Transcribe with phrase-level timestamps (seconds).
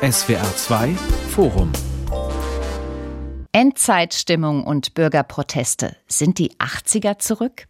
[0.00, 0.94] SWR 2
[1.30, 1.72] Forum
[3.50, 5.96] Endzeitstimmung und Bürgerproteste.
[6.06, 7.66] Sind die 80er zurück?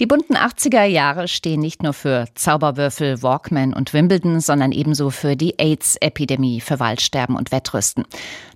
[0.00, 5.36] Die bunten 80er Jahre stehen nicht nur für Zauberwürfel, Walkman und Wimbledon, sondern ebenso für
[5.36, 8.06] die AIDS-Epidemie, für Waldsterben und Wettrüsten.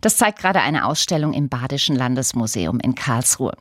[0.01, 3.53] Das zeigt gerade eine Ausstellung im Badischen Landesmuseum in Karlsruhe.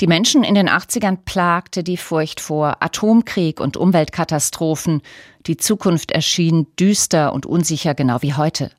[0.00, 5.00] Die Menschen in den 80ern plagte die Furcht vor Atomkrieg und Umweltkatastrophen.
[5.46, 8.70] Die Zukunft erschien düster und unsicher, genau wie heute.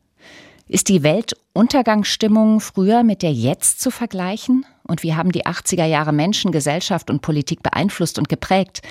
[0.68, 4.66] Ist die Weltuntergangsstimmung früher mit der jetzt zu vergleichen?
[4.84, 8.82] Und wie haben die 80er Jahre Menschen, Gesellschaft und Politik beeinflusst und geprägt?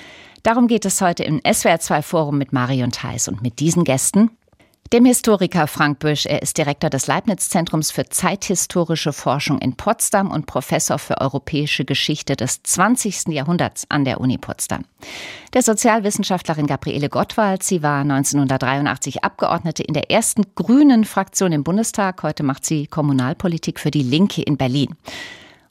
[0.43, 4.31] Darum geht es heute im SWR2 Forum mit Marion Theis und mit diesen Gästen.
[4.93, 10.45] Dem Historiker Frank Büsch, er ist Direktor des Leibniz-Zentrums für zeithistorische Forschung in Potsdam und
[10.45, 13.27] Professor für europäische Geschichte des 20.
[13.27, 14.85] Jahrhunderts an der Uni Potsdam.
[15.53, 22.23] Der Sozialwissenschaftlerin Gabriele Gottwald, sie war 1983 Abgeordnete in der ersten grünen Fraktion im Bundestag.
[22.23, 24.95] Heute macht sie Kommunalpolitik für die Linke in Berlin.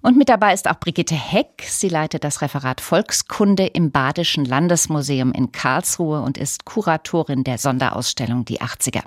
[0.02, 1.64] Und mit dabei ist auch Brigitte Heck.
[1.66, 8.44] Sie leitet das Referat Volkskunde im Badischen Landesmuseum in Karlsruhe und ist Kuratorin der Sonderausstellung
[8.44, 9.02] Die 80er.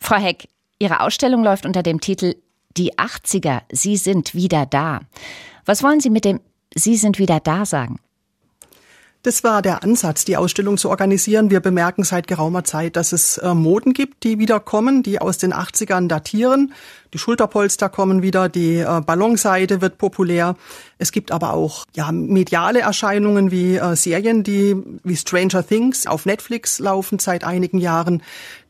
[0.00, 2.36] Frau Heck, Ihre Ausstellung läuft unter dem Titel
[2.76, 5.00] Die 80er, Sie sind wieder da.
[5.64, 6.40] Was wollen Sie mit dem
[6.74, 7.98] Sie sind wieder da sagen?
[9.22, 11.50] Das war der Ansatz, die Ausstellung zu organisieren.
[11.50, 15.38] Wir bemerken seit geraumer Zeit, dass es äh, Moden gibt, die wieder kommen, die aus
[15.38, 16.72] den 80ern datieren.
[17.14, 20.56] Die Schulterpolster kommen wieder, die äh, Ballonseite wird populär.
[20.98, 26.26] Es gibt aber auch ja, mediale Erscheinungen wie äh, Serien, die wie Stranger Things auf
[26.26, 28.22] Netflix laufen seit einigen Jahren,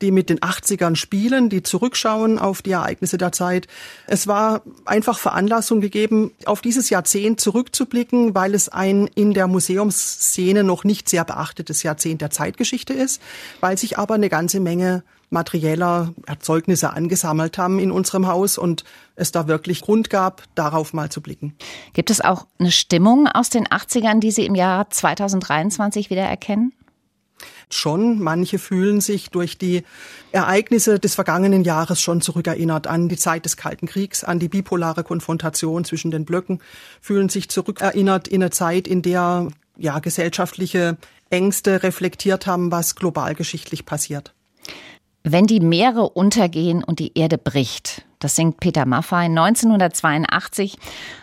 [0.02, 3.66] die mit den 80ern spielen, die zurückschauen auf die Ereignisse der Zeit.
[4.06, 10.62] Es war einfach Veranlassung gegeben, auf dieses Jahrzehnt zurückzublicken, weil es ein in der Museumsszene
[10.62, 13.20] noch nicht sehr beachtetes Jahrzehnt der Zeitgeschichte ist,
[13.60, 18.84] weil sich aber eine ganze Menge materieller Erzeugnisse angesammelt haben in unserem Haus und
[19.14, 21.54] es da wirklich Grund gab, darauf mal zu blicken.
[21.92, 26.72] Gibt es auch eine Stimmung aus den 80ern, die Sie im Jahr 2023 wieder erkennen?
[27.70, 29.84] Schon, manche fühlen sich durch die
[30.32, 35.04] Ereignisse des vergangenen Jahres schon zurückerinnert an die Zeit des Kalten Kriegs, an die bipolare
[35.04, 36.60] Konfrontation zwischen den Blöcken,
[37.00, 40.96] fühlen sich zurückerinnert in eine Zeit, in der ja gesellschaftliche
[41.30, 44.34] Ängste reflektiert haben, was globalgeschichtlich passiert.
[45.24, 50.76] Wenn die Meere untergehen und die Erde bricht, das singt Peter Maffay 1982.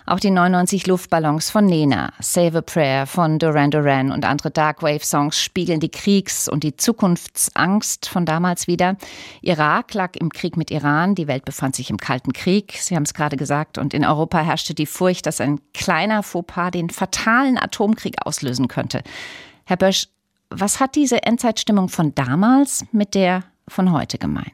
[0.05, 5.41] Auch die 99 Luftballons von Nena, Save a Prayer von Duran Duran und andere Darkwave-Songs
[5.41, 8.95] spiegeln die Kriegs- und die Zukunftsangst von damals wieder.
[9.41, 13.03] Irak lag im Krieg mit Iran, die Welt befand sich im Kalten Krieg, Sie haben
[13.03, 17.57] es gerade gesagt, und in Europa herrschte die Furcht, dass ein kleiner Fauxpas den fatalen
[17.57, 19.01] Atomkrieg auslösen könnte.
[19.65, 20.07] Herr Bösch,
[20.49, 24.51] was hat diese Endzeitstimmung von damals mit der von heute gemein?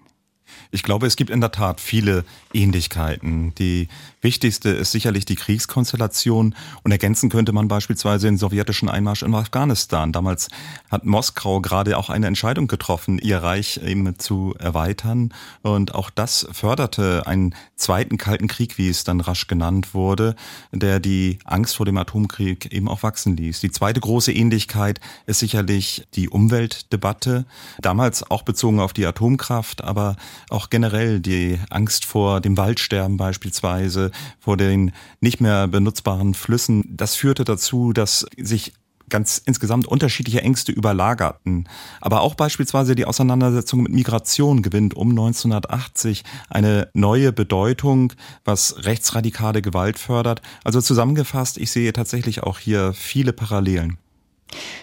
[0.70, 2.24] Ich glaube, es gibt in der Tat viele
[2.54, 3.56] Ähnlichkeiten.
[3.56, 3.88] Die
[4.22, 10.12] wichtigste ist sicherlich die Kriegskonstellation und ergänzen könnte man beispielsweise den sowjetischen Einmarsch in Afghanistan.
[10.12, 10.50] Damals
[10.90, 16.48] hat Moskau gerade auch eine Entscheidung getroffen, ihr Reich eben zu erweitern und auch das
[16.52, 20.36] förderte einen zweiten Kalten Krieg, wie es dann rasch genannt wurde,
[20.72, 23.62] der die Angst vor dem Atomkrieg eben auch wachsen ließ.
[23.62, 27.46] Die zweite große Ähnlichkeit ist sicherlich die Umweltdebatte,
[27.80, 30.16] damals auch bezogen auf die Atomkraft, aber
[30.52, 36.84] auch generell die Angst vor dem Waldsterben beispielsweise, vor den nicht mehr benutzbaren Flüssen.
[36.96, 38.74] Das führte dazu, dass sich
[39.12, 41.70] ganz insgesamt unterschiedliche Ängste überlagerten.
[42.00, 48.14] Aber auch beispielsweise die Auseinandersetzung mit Migration gewinnt um 1980 eine neue Bedeutung,
[48.44, 50.42] was rechtsradikale Gewalt fördert.
[50.64, 53.98] Also zusammengefasst, ich sehe tatsächlich auch hier viele Parallelen.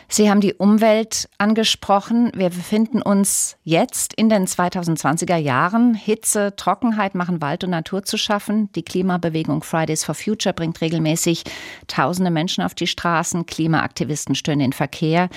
[0.09, 2.33] Sie haben die Umwelt angesprochen.
[2.35, 5.95] Wir befinden uns jetzt in den 2020er Jahren.
[5.95, 8.71] Hitze, Trockenheit machen Wald und Natur zu schaffen.
[8.73, 11.45] Die Klimabewegung Fridays for Future bringt regelmäßig
[11.87, 13.47] tausende Menschen auf die Straßen.
[13.47, 15.29] Klimaaktivisten stören den Verkehr.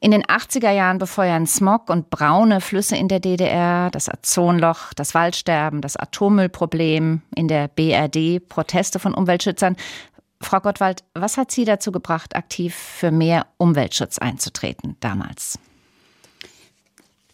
[0.00, 5.12] In den 80er Jahren befeuern Smog und braune Flüsse in der DDR, das Ozonloch, das
[5.12, 9.74] Waldsterben, das Atommüllproblem, in der BRD Proteste von Umweltschützern.
[10.40, 15.58] Frau Gottwald, was hat Sie dazu gebracht, aktiv für mehr Umweltschutz einzutreten damals?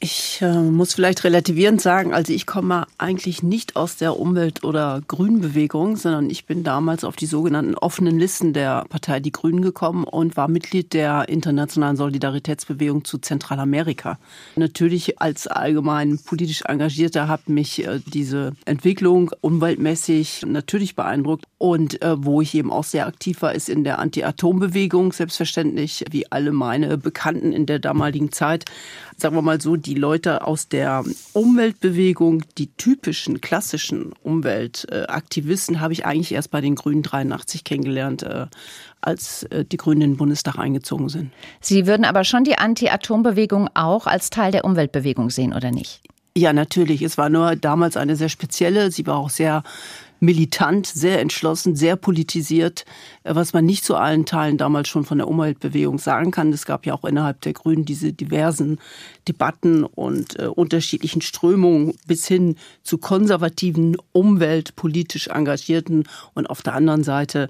[0.05, 5.01] Ich äh, muss vielleicht relativierend sagen, also ich komme eigentlich nicht aus der Umwelt- oder
[5.09, 10.05] Grünbewegung, sondern ich bin damals auf die sogenannten offenen Listen der Partei Die Grünen gekommen
[10.05, 14.19] und war Mitglied der internationalen Solidaritätsbewegung zu Zentralamerika.
[14.56, 21.47] Natürlich als allgemein politisch Engagierter hat mich äh, diese Entwicklung umweltmäßig natürlich beeindruckt.
[21.57, 26.31] Und äh, wo ich eben auch sehr aktiv war, ist in der Anti-Atom-Bewegung, selbstverständlich, wie
[26.31, 28.67] alle meine Bekannten in der damaligen Zeit.
[29.16, 36.05] Sagen wir mal so, die Leute, aus der Umweltbewegung, die typischen klassischen Umweltaktivisten, habe ich
[36.05, 38.46] eigentlich erst bei den Grünen 83 kennengelernt, äh,
[39.00, 41.32] als äh, die Grünen in den Bundestag eingezogen sind.
[41.61, 46.00] Sie würden aber schon die Anti-Atom-Bewegung auch als Teil der Umweltbewegung sehen, oder nicht?
[46.37, 47.02] Ja, natürlich.
[47.02, 48.90] Es war nur damals eine sehr spezielle.
[48.90, 49.62] Sie war auch sehr
[50.19, 52.84] militant, sehr entschlossen, sehr politisiert,
[53.25, 56.53] was man nicht zu allen Teilen damals schon von der Umweltbewegung sagen kann.
[56.53, 58.79] Es gab ja auch innerhalb der Grünen diese diversen
[59.26, 66.05] Debatten und äh, unterschiedlichen Strömungen bis hin zu konservativen, umweltpolitisch engagierten
[66.35, 67.49] und auf der anderen Seite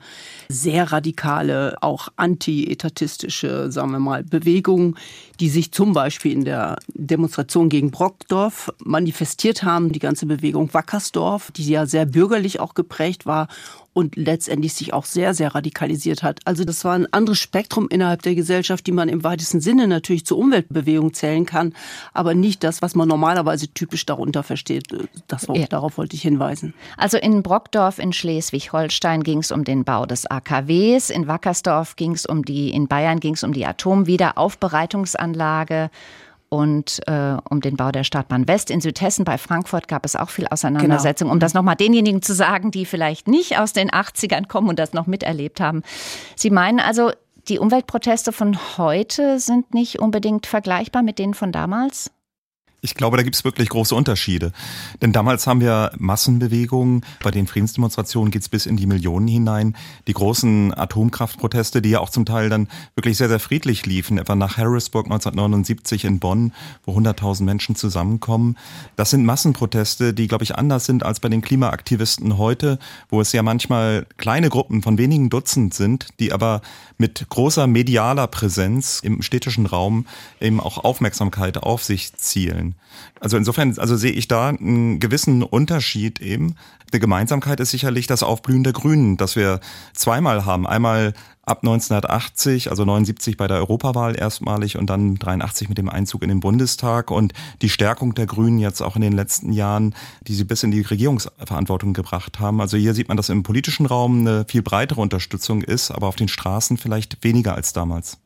[0.49, 4.97] sehr radikale, auch anti-etatistische, sagen wir mal, Bewegungen,
[5.41, 11.50] die sich zum Beispiel in der Demonstration gegen Brockdorf manifestiert haben, die ganze Bewegung Wackersdorf,
[11.50, 13.49] die ja sehr bürgerlich auch geprägt war
[13.94, 16.41] und letztendlich sich auch sehr, sehr radikalisiert hat.
[16.44, 20.26] Also das war ein anderes Spektrum innerhalb der Gesellschaft, die man im weitesten Sinne natürlich
[20.26, 21.73] zur Umweltbewegung zählen kann,
[22.12, 24.88] aber nicht das, was man normalerweise typisch darunter versteht.
[25.29, 25.67] Das, ja.
[25.69, 26.75] Darauf wollte ich hinweisen.
[26.96, 32.12] Also in Brockdorf in Schleswig-Holstein ging es um den Bau des AKWs, in Wackersdorf ging
[32.12, 35.90] es um die, in Bayern ging es um die Atomwiederaufbereitungsanlage
[36.55, 38.71] und äh, um den Bau der Stadtbahn West.
[38.71, 41.35] In Südhessen bei Frankfurt gab es auch viel Auseinandersetzung, genau.
[41.35, 44.93] um das nochmal denjenigen zu sagen, die vielleicht nicht aus den 80ern kommen und das
[44.93, 45.83] noch miterlebt haben.
[46.37, 47.11] Sie meinen also,
[47.49, 52.12] die Umweltproteste von heute sind nicht unbedingt vergleichbar mit denen von damals?
[52.85, 54.53] Ich glaube, da gibt es wirklich große Unterschiede.
[55.01, 59.75] Denn damals haben wir Massenbewegungen, bei den Friedensdemonstrationen geht es bis in die Millionen hinein.
[60.07, 64.35] Die großen Atomkraftproteste, die ja auch zum Teil dann wirklich sehr, sehr friedlich liefen, etwa
[64.35, 66.53] nach Harrisburg 1979 in Bonn,
[66.85, 68.59] wo 100.000 Menschen zusammenkommen.
[68.97, 72.79] Das sind Massenproteste, die, glaube ich, anders sind als bei den Klimaaktivisten heute,
[73.09, 76.61] wo es ja manchmal kleine Gruppen von wenigen Dutzend sind, die aber
[76.99, 80.05] mit großer medialer Präsenz im städtischen Raum
[80.39, 82.74] eben auch Aufmerksamkeit auf sich zielen.
[83.21, 86.56] Also insofern, also sehe ich da einen gewissen Unterschied eben.
[86.93, 89.61] Eine Gemeinsamkeit ist sicherlich das Aufblühen der Grünen, das wir
[89.94, 90.67] zweimal haben.
[90.67, 91.15] Einmal
[91.47, 96.29] ab 1980, also 79 bei der Europawahl erstmalig und dann 83 mit dem Einzug in
[96.29, 97.32] den Bundestag und
[97.62, 99.94] die Stärkung der Grünen jetzt auch in den letzten Jahren,
[100.26, 102.61] die sie bis in die Regierungsverantwortung gebracht haben.
[102.61, 106.17] Also hier sieht man, dass im politischen Raum eine viel breitere Unterstützung ist, aber auf
[106.17, 108.19] den Straßen vielleicht weniger als damals.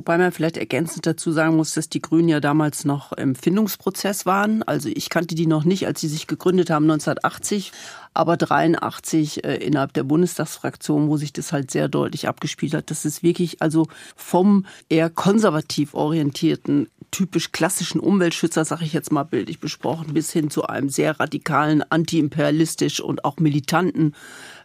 [0.00, 4.24] Wobei man vielleicht ergänzend dazu sagen muss, dass die Grünen ja damals noch im Findungsprozess
[4.24, 4.62] waren.
[4.62, 7.70] Also ich kannte die noch nicht, als sie sich gegründet haben 1980,
[8.14, 12.90] aber 83 äh, innerhalb der Bundestagsfraktion, wo sich das halt sehr deutlich abgespielt hat.
[12.90, 19.24] Das ist wirklich also vom eher konservativ orientierten typisch klassischen Umweltschützer, sage ich jetzt mal
[19.24, 24.14] bildlich besprochen, bis hin zu einem sehr radikalen, antiimperialistisch und auch militanten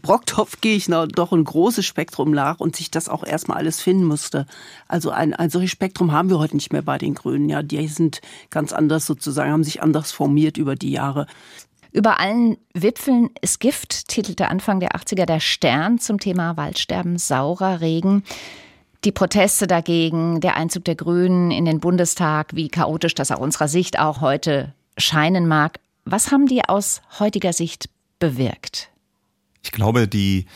[0.01, 4.45] Brockdorf-Gegner doch ein großes Spektrum nach und sich das auch erstmal alles finden musste.
[4.87, 7.49] Also ein, ein solches Spektrum haben wir heute nicht mehr bei den Grünen.
[7.49, 11.27] Ja, die sind ganz anders sozusagen, haben sich anders formiert über die Jahre.
[11.91, 17.79] Über allen Wipfeln ist Gift, titelte Anfang der 80er der Stern zum Thema Waldsterben, saurer
[17.79, 18.23] Regen.
[19.05, 23.67] Die Proteste dagegen, der Einzug der Grünen in den Bundestag, wie chaotisch das aus unserer
[23.67, 25.79] Sicht auch heute scheinen mag.
[26.05, 27.87] Was haben die aus heutiger Sicht
[28.17, 28.89] bewirkt?
[29.63, 30.47] Ich glaube, die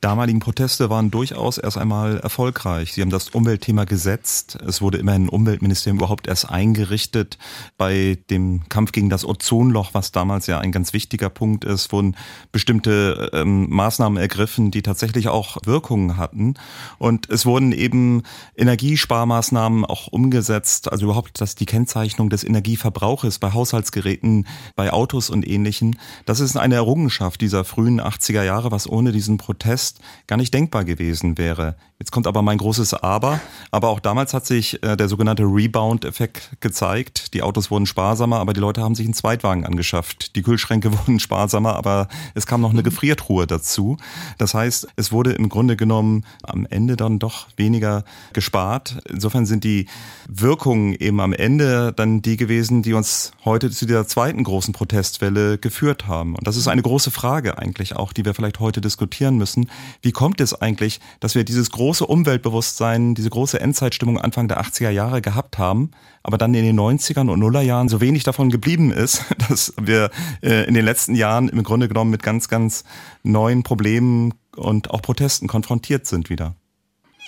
[0.00, 2.94] damaligen Proteste waren durchaus erst einmal erfolgreich.
[2.94, 4.58] Sie haben das Umweltthema gesetzt.
[4.66, 7.36] Es wurde immerhin ein Umweltministerium überhaupt erst eingerichtet.
[7.76, 12.16] Bei dem Kampf gegen das Ozonloch, was damals ja ein ganz wichtiger Punkt ist, wurden
[12.50, 16.54] bestimmte ähm, Maßnahmen ergriffen, die tatsächlich auch Wirkungen hatten.
[16.98, 18.22] Und es wurden eben
[18.56, 24.46] Energiesparmaßnahmen auch umgesetzt, also überhaupt dass die Kennzeichnung des Energieverbrauches bei Haushaltsgeräten,
[24.76, 25.98] bei Autos und ähnlichen.
[26.24, 30.54] Das ist eine Errungenschaft dieser frühen 80er Jahre, was ohne diesen Protest Text gar nicht
[30.54, 31.76] denkbar gewesen wäre.
[31.98, 33.40] Jetzt kommt aber mein großes Aber.
[33.70, 37.34] Aber auch damals hat sich äh, der sogenannte Rebound-Effekt gezeigt.
[37.34, 40.34] Die Autos wurden sparsamer, aber die Leute haben sich einen Zweitwagen angeschafft.
[40.34, 43.98] Die Kühlschränke wurden sparsamer, aber es kam noch eine Gefriertruhe dazu.
[44.38, 48.98] Das heißt, es wurde im Grunde genommen am Ende dann doch weniger gespart.
[49.08, 49.86] Insofern sind die
[50.26, 55.58] Wirkungen eben am Ende dann die gewesen, die uns heute zu dieser zweiten großen Protestwelle
[55.58, 56.34] geführt haben.
[56.34, 59.68] Und das ist eine große Frage eigentlich auch, die wir vielleicht heute diskutieren müssen.
[60.02, 64.90] Wie kommt es eigentlich, dass wir dieses große Umweltbewusstsein, diese große Endzeitstimmung Anfang der 80er
[64.90, 65.90] Jahre gehabt haben,
[66.22, 70.10] aber dann in den 90ern und Nullerjahren so wenig davon geblieben ist, dass wir
[70.42, 72.84] äh, in den letzten Jahren im Grunde genommen mit ganz, ganz
[73.22, 76.54] neuen Problemen und auch Protesten konfrontiert sind wieder.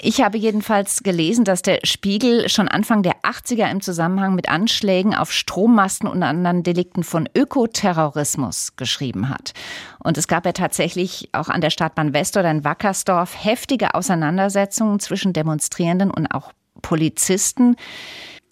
[0.00, 5.14] Ich habe jedenfalls gelesen, dass der Spiegel schon Anfang der 80er im Zusammenhang mit Anschlägen
[5.14, 9.52] auf Strommasten und anderen Delikten von Ökoterrorismus geschrieben hat.
[10.00, 14.98] Und es gab ja tatsächlich auch an der Stadtbahn West oder in Wackersdorf heftige Auseinandersetzungen
[14.98, 17.76] zwischen Demonstrierenden und auch Polizisten.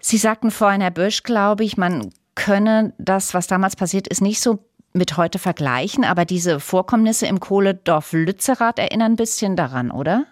[0.00, 4.40] Sie sagten vorhin, Herr Bösch, glaube ich, man könne das, was damals passiert ist, nicht
[4.40, 10.26] so mit heute vergleichen, aber diese Vorkommnisse im Kohledorf Lützerath erinnern ein bisschen daran, oder?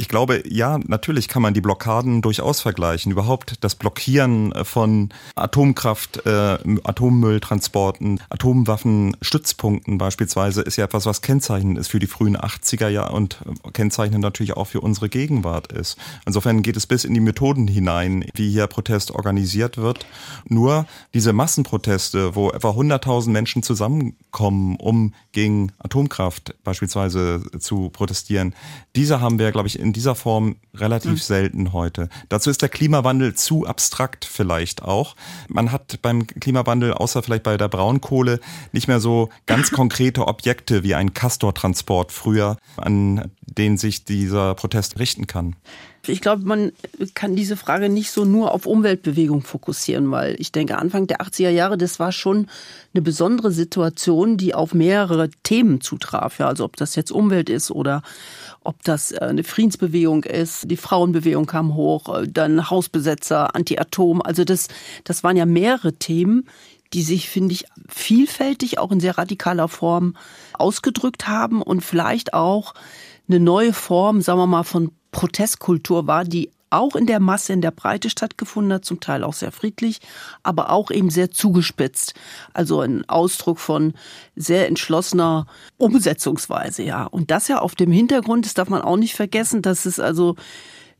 [0.00, 3.10] Ich glaube, ja, natürlich kann man die Blockaden durchaus vergleichen.
[3.10, 11.88] Überhaupt das Blockieren von Atomkraft, äh, Atommülltransporten, Atomwaffenstützpunkten beispielsweise ist ja etwas, was kennzeichnend ist
[11.88, 13.38] für die frühen 80er Jahre und
[13.72, 15.98] kennzeichnend natürlich auch für unsere Gegenwart ist.
[16.24, 20.06] Insofern geht es bis in die Methoden hinein, wie hier Protest organisiert wird.
[20.46, 28.54] Nur diese Massenproteste, wo etwa 100.000 Menschen zusammenkommen, um gegen Atomkraft beispielsweise zu protestieren,
[28.94, 31.16] diese haben wir, glaube ich, in dieser Form relativ mhm.
[31.16, 32.08] selten heute.
[32.28, 35.16] Dazu ist der Klimawandel zu abstrakt vielleicht auch.
[35.48, 38.40] Man hat beim Klimawandel, außer vielleicht bei der Braunkohle,
[38.72, 44.98] nicht mehr so ganz konkrete Objekte wie ein Castortransport früher, an den sich dieser Protest
[44.98, 45.56] richten kann.
[46.06, 46.72] Ich glaube, man
[47.14, 51.50] kann diese Frage nicht so nur auf Umweltbewegung fokussieren, weil ich denke, Anfang der 80er
[51.50, 52.46] Jahre, das war schon
[52.94, 56.38] eine besondere Situation, die auf mehrere Themen zutraf.
[56.38, 58.02] Ja, also ob das jetzt Umwelt ist oder
[58.62, 64.22] ob das äh, eine Friedensbewegung ist, die Frauenbewegung kam hoch, äh, dann Hausbesetzer, Anti-Atom.
[64.22, 64.68] Also das,
[65.04, 66.46] das waren ja mehrere Themen,
[66.92, 70.16] die sich, finde ich, vielfältig auch in sehr radikaler Form
[70.54, 72.74] ausgedrückt haben und vielleicht auch
[73.28, 77.60] eine neue Form, sagen wir mal, von Protestkultur war, die auch in der Masse, in
[77.60, 80.00] der Breite stattgefunden hat, zum Teil auch sehr friedlich,
[80.42, 82.14] aber auch eben sehr zugespitzt.
[82.52, 83.94] Also ein Ausdruck von
[84.36, 85.46] sehr entschlossener
[85.78, 87.04] Umsetzungsweise, ja.
[87.04, 90.36] Und das ja auf dem Hintergrund, das darf man auch nicht vergessen, dass es also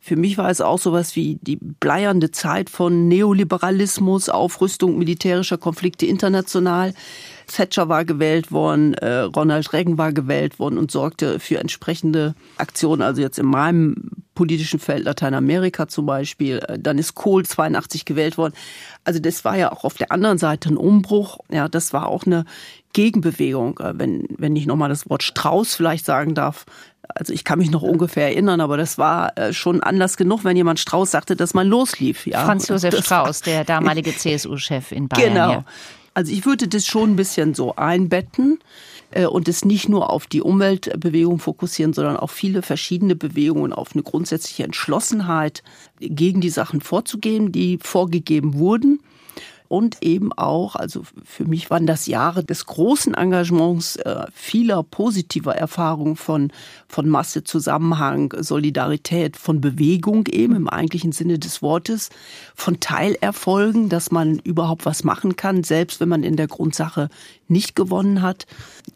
[0.00, 6.07] für mich war es auch sowas wie die bleiernde Zeit von Neoliberalismus, Aufrüstung militärischer Konflikte
[6.07, 6.95] international.
[7.47, 13.02] Thatcher war gewählt worden, äh, Ronald Reagan war gewählt worden und sorgte für entsprechende Aktionen.
[13.02, 13.97] Also jetzt in meinem
[14.38, 16.59] politischen Feld Lateinamerika zum Beispiel.
[16.69, 18.55] Äh, dann ist Kohl 82 gewählt worden.
[19.02, 21.38] Also das war ja auch auf der anderen Seite ein Umbruch.
[21.50, 22.45] Ja, das war auch eine
[22.93, 23.78] Gegenbewegung.
[23.81, 26.67] Äh, wenn, wenn ich nochmal das Wort Strauß vielleicht sagen darf,
[27.15, 30.57] also ich kann mich noch ungefähr erinnern, aber das war äh, schon Anlass genug, wenn
[30.57, 32.27] jemand Strauß sagte, dass man loslief.
[32.27, 32.45] Ja.
[32.45, 35.33] Franz Josef Strauß, der damalige CSU-Chef in Bayern.
[35.33, 35.50] Genau.
[35.50, 35.65] Ja.
[36.15, 38.59] Also ich würde das schon ein bisschen so einbetten
[39.11, 43.91] äh, und es nicht nur auf die Umweltbewegung fokussieren, sondern auf viele verschiedene Bewegungen, auf
[43.95, 45.62] eine grundsätzliche Entschlossenheit,
[46.00, 49.00] gegen die Sachen vorzugehen, die vorgegeben wurden
[49.69, 55.55] und eben auch, also für mich waren das Jahre des großen Engagements, äh, vieler positiver
[55.55, 56.51] Erfahrungen von,
[56.89, 62.09] von Masse, Zusammenhang, Solidarität, von Bewegung eben im eigentlichen Sinne des Wortes,
[62.55, 67.11] von Teilerfolgen, dass man überhaupt was machen kann, selbst wenn man in der Grundsache
[67.47, 68.47] nicht gewonnen hat.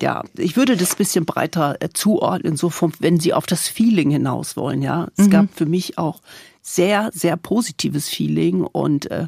[0.01, 4.11] Ja, ich würde das bisschen breiter äh, zuordnen, so vom, wenn Sie auf das Feeling
[4.11, 5.09] hinaus wollen, ja.
[5.17, 5.31] Es mhm.
[5.31, 6.21] gab für mich auch
[6.63, 9.27] sehr, sehr positives Feeling und äh,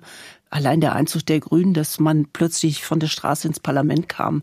[0.54, 4.42] allein der Einzug der Grünen, dass man plötzlich von der Straße ins Parlament kam,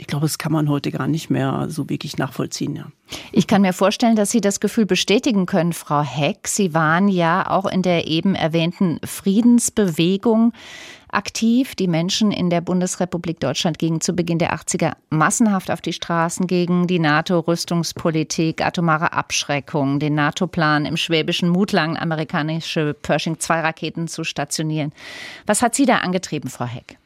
[0.00, 2.76] ich glaube, das kann man heute gar nicht mehr so wirklich nachvollziehen.
[2.76, 2.86] Ja.
[3.32, 6.46] Ich kann mir vorstellen, dass Sie das Gefühl bestätigen können, Frau Heck.
[6.46, 10.52] Sie waren ja auch in der eben erwähnten Friedensbewegung
[11.10, 11.74] aktiv.
[11.74, 16.46] Die Menschen in der Bundesrepublik Deutschland gingen zu Beginn der 80er massenhaft auf die Straßen
[16.46, 24.92] gegen die NATO-Rüstungspolitik, atomare Abschreckung, den NATO-Plan im schwäbischen Mutlang amerikanische Pershing-2-Raketen zu stationieren.
[25.46, 26.98] Was hat Sie da angetrieben, Frau Heck?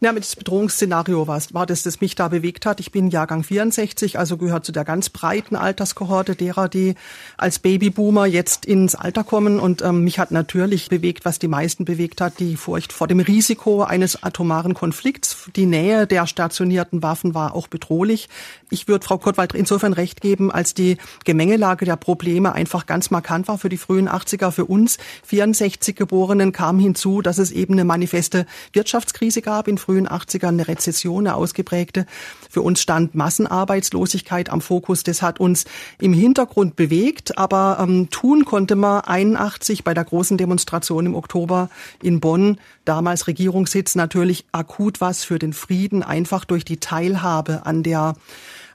[0.00, 2.80] Ja, mit das Bedrohungsszenario war, war das, das mich da bewegt hat.
[2.80, 6.96] Ich bin Jahrgang 64, also gehört zu der ganz breiten Alterskohorte derer, die
[7.38, 9.58] als Babyboomer jetzt ins Alter kommen.
[9.58, 13.20] Und ähm, mich hat natürlich bewegt, was die meisten bewegt hat, die Furcht vor dem
[13.20, 15.48] Risiko eines atomaren Konflikts.
[15.56, 18.28] Die Nähe der stationierten Waffen war auch bedrohlich.
[18.68, 23.48] Ich würde Frau Kottwald insofern recht geben, als die Gemengelage der Probleme einfach ganz markant
[23.48, 24.50] war für die frühen 80er.
[24.50, 30.08] Für uns 64 Geborenen kam hinzu, dass es eben eine manifeste Wirtschaftskrise gab in frühen
[30.08, 32.06] 80ern eine Rezession, eine ausgeprägte.
[32.50, 35.04] Für uns stand Massenarbeitslosigkeit am Fokus.
[35.04, 35.64] Das hat uns
[36.00, 41.70] im Hintergrund bewegt, aber ähm, tun konnte man 81 bei der großen Demonstration im Oktober
[42.02, 47.84] in Bonn, damals Regierungssitz, natürlich akut was für den Frieden, einfach durch die Teilhabe an
[47.84, 48.16] der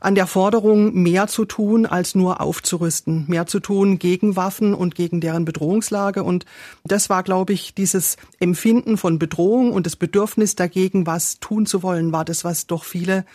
[0.01, 4.95] an der Forderung, mehr zu tun, als nur aufzurüsten, mehr zu tun gegen Waffen und
[4.95, 6.23] gegen deren Bedrohungslage.
[6.23, 6.45] Und
[6.83, 11.83] das war, glaube ich, dieses Empfinden von Bedrohung und das Bedürfnis dagegen, was tun zu
[11.83, 13.25] wollen, war das, was doch viele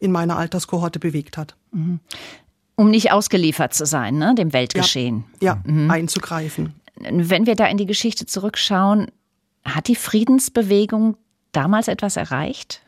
[0.00, 1.56] in meiner Alterskohorte bewegt hat.
[1.72, 2.00] Mhm.
[2.74, 5.24] Um nicht ausgeliefert zu sein, ne, dem Weltgeschehen.
[5.40, 5.90] Ja, ja mhm.
[5.90, 6.74] einzugreifen.
[6.96, 9.10] Wenn wir da in die Geschichte zurückschauen,
[9.64, 11.16] hat die Friedensbewegung
[11.52, 12.83] damals etwas erreicht?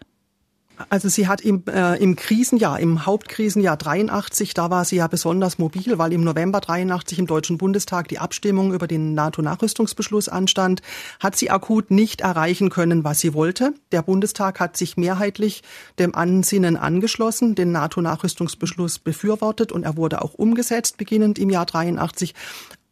[0.90, 5.59] Also sie hat im, äh, im Krisenjahr, im Hauptkrisenjahr 83, da war sie ja besonders
[5.59, 10.83] mobil, weil im November 83 im Deutschen Bundestag die Abstimmung über den NATO-Nachrüstungsbeschluss anstand,
[11.18, 13.73] hat sie akut nicht erreichen können, was sie wollte.
[13.90, 15.62] Der Bundestag hat sich mehrheitlich
[15.99, 22.35] dem Ansinnen angeschlossen, den NATO-Nachrüstungsbeschluss befürwortet und er wurde auch umgesetzt, beginnend im Jahr 83.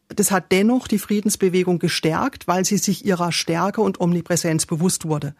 [0.08, 5.34] Das hat dennoch die Friedensbewegung gestärkt, weil sie sich ihrer Stärke und Omnipräsenz bewusst wurde.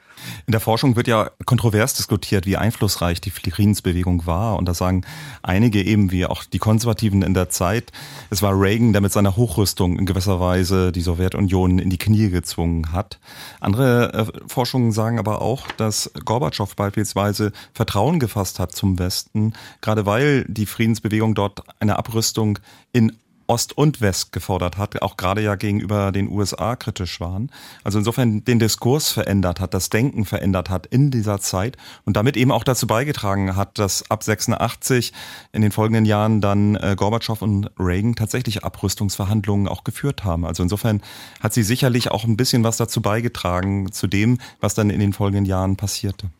[0.46, 4.56] In der Forschung wird ja kontrovers diskutiert, wie einflussreich die Friedensbewegung war.
[4.56, 5.04] Und da sagen
[5.42, 7.92] einige eben, wie auch die Konservativen in der Zeit,
[8.30, 12.30] es war Reagan, der mit seiner Hochrüstung in gewisser Weise die Sowjetunion in die Knie
[12.30, 13.20] gezwungen hat.
[13.60, 19.52] Andere äh, Forschungen sagen aber auch, dass Gorbatschow beispielsweise Vertrauen gefasst hat zum Westen,
[19.82, 22.58] gerade weil die Friedensbewegung dort eine Abrüstung
[22.92, 23.12] in
[23.46, 27.50] Ost und West gefordert hat, auch gerade ja gegenüber den USA kritisch waren.
[27.82, 32.36] Also insofern den Diskurs verändert hat, das Denken verändert hat in dieser Zeit und damit
[32.36, 35.12] eben auch dazu beigetragen hat, dass ab 86
[35.52, 40.44] in den folgenden Jahren dann äh, Gorbatschow und Reagan tatsächlich Abrüstungsverhandlungen auch geführt haben.
[40.46, 41.02] Also insofern
[41.40, 45.12] hat sie sicherlich auch ein bisschen was dazu beigetragen zu dem, was dann in den
[45.12, 46.30] folgenden Jahren passierte.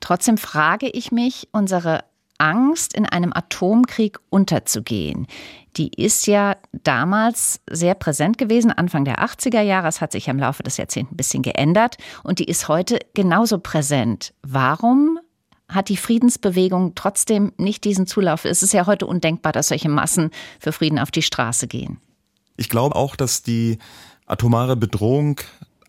[0.00, 2.04] Trotzdem frage ich mich, unsere
[2.40, 5.26] Angst, in einem Atomkrieg unterzugehen,
[5.76, 9.88] die ist ja damals sehr präsent gewesen, Anfang der 80er Jahre.
[9.88, 13.58] Es hat sich im Laufe des Jahrzehnts ein bisschen geändert und die ist heute genauso
[13.58, 14.34] präsent.
[14.42, 15.18] Warum
[15.68, 18.44] hat die Friedensbewegung trotzdem nicht diesen Zulauf?
[18.44, 22.00] Es ist ja heute undenkbar, dass solche Massen für Frieden auf die Straße gehen.
[22.56, 23.78] Ich glaube auch, dass die
[24.26, 25.40] atomare Bedrohung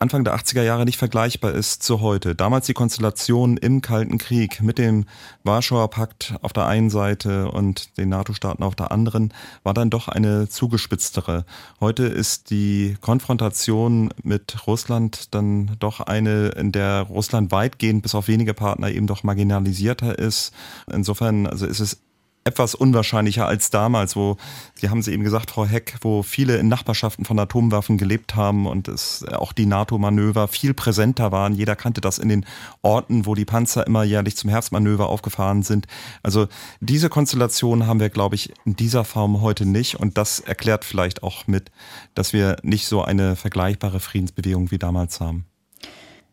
[0.01, 2.33] Anfang der 80er Jahre nicht vergleichbar ist zu heute.
[2.33, 5.05] Damals die Konstellation im Kalten Krieg mit dem
[5.43, 9.31] Warschauer Pakt auf der einen Seite und den NATO-Staaten auf der anderen
[9.61, 11.45] war dann doch eine zugespitztere.
[11.79, 18.27] Heute ist die Konfrontation mit Russland dann doch eine, in der Russland weitgehend bis auf
[18.27, 20.51] wenige Partner eben doch marginalisierter ist.
[20.91, 22.01] Insofern also ist es
[22.43, 24.37] etwas unwahrscheinlicher als damals, wo,
[24.75, 28.65] Sie haben sie eben gesagt, Frau Heck, wo viele in Nachbarschaften von Atomwaffen gelebt haben
[28.65, 31.53] und es auch die NATO-Manöver viel präsenter waren.
[31.53, 32.45] Jeder kannte das in den
[32.81, 35.85] Orten, wo die Panzer immer jährlich zum Herbstmanöver aufgefahren sind.
[36.23, 36.47] Also
[36.79, 41.21] diese Konstellation haben wir, glaube ich, in dieser Form heute nicht und das erklärt vielleicht
[41.21, 41.71] auch mit,
[42.15, 45.45] dass wir nicht so eine vergleichbare Friedensbewegung wie damals haben.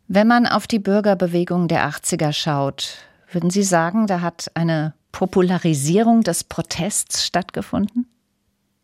[0.07, 2.97] Wenn man auf die Bürgerbewegung der 80er schaut,
[3.31, 8.07] würden Sie sagen, da hat eine Popularisierung des Protests stattgefunden?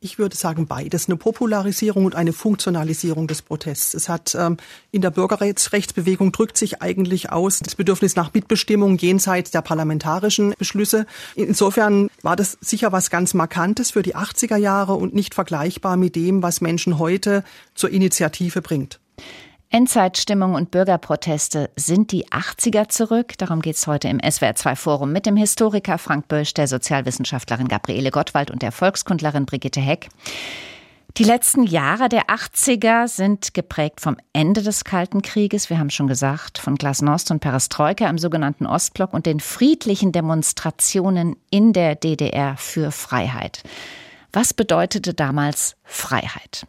[0.05, 3.95] Ich würde sagen beides, eine Popularisierung und eine Funktionalisierung des Protests.
[3.95, 4.59] Es hat ähm,
[4.91, 11.07] in der Bürgerrechtsbewegung drückt sich eigentlich aus das Bedürfnis nach Mitbestimmung jenseits der parlamentarischen Beschlüsse.
[11.37, 16.17] Insofern war das sicher was ganz Markantes für die 80er Jahre und nicht vergleichbar mit
[16.17, 17.43] dem, was Menschen heute
[17.75, 19.01] zur Initiative bringt.
[19.75, 23.37] Endzeitstimmung und Bürgerproteste sind die 80er zurück.
[23.39, 28.13] Darum geht es heute im SWR2 Forum mit dem Historiker Frank Bösch, der Sozialwissenschaftlerin Gabriele
[28.13, 30.11] Gottwald und der Volkskundlerin Brigitte Heck.
[31.17, 36.07] Die letzten Jahre der 80er sind geprägt vom Ende des Kalten Krieges, wir haben schon
[36.07, 42.57] gesagt, von Glasnost und Perestroika im sogenannten Ostblock und den friedlichen Demonstrationen in der DDR
[42.57, 43.65] für Freiheit.
[44.33, 46.65] Was bedeutete damals Freiheit?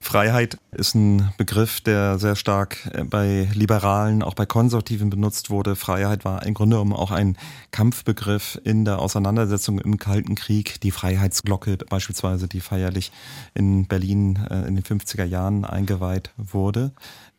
[0.00, 5.76] Freiheit ist ein Begriff, der sehr stark äh, bei Liberalen, auch bei Konservativen benutzt wurde.
[5.76, 7.36] Freiheit war im Grunde genommen auch ein
[7.72, 10.80] Kampfbegriff in der Auseinandersetzung im Kalten Krieg.
[10.80, 13.12] Die Freiheitsglocke beispielsweise, die feierlich
[13.54, 16.92] in Berlin äh, in den 50er Jahren eingeweiht wurde.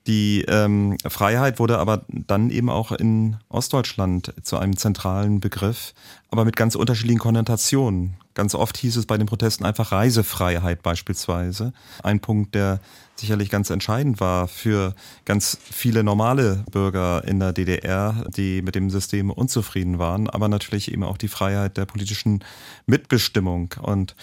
[0.06, 5.94] Die ähm, Freiheit wurde aber dann eben auch in Ostdeutschland zu einem zentralen Begriff,
[6.30, 8.16] aber mit ganz unterschiedlichen Konnotationen.
[8.40, 11.74] Ganz oft hieß es bei den Protesten einfach Reisefreiheit beispielsweise.
[12.04, 12.80] Ein Punkt, der
[13.18, 18.90] sicherlich ganz entscheidend war für ganz viele normale Bürger in der DDR, die mit dem
[18.90, 22.42] System unzufrieden waren, aber natürlich eben auch die Freiheit der politischen
[22.86, 23.76] Mitbestimmung.
[23.82, 24.16] Und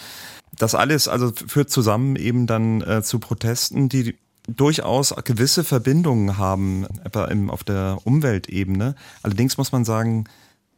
[0.57, 6.87] das alles also führt zusammen eben dann äh, zu Protesten, die durchaus gewisse Verbindungen haben,
[7.03, 8.95] etwa im, auf der Umweltebene.
[9.21, 10.23] Allerdings muss man sagen,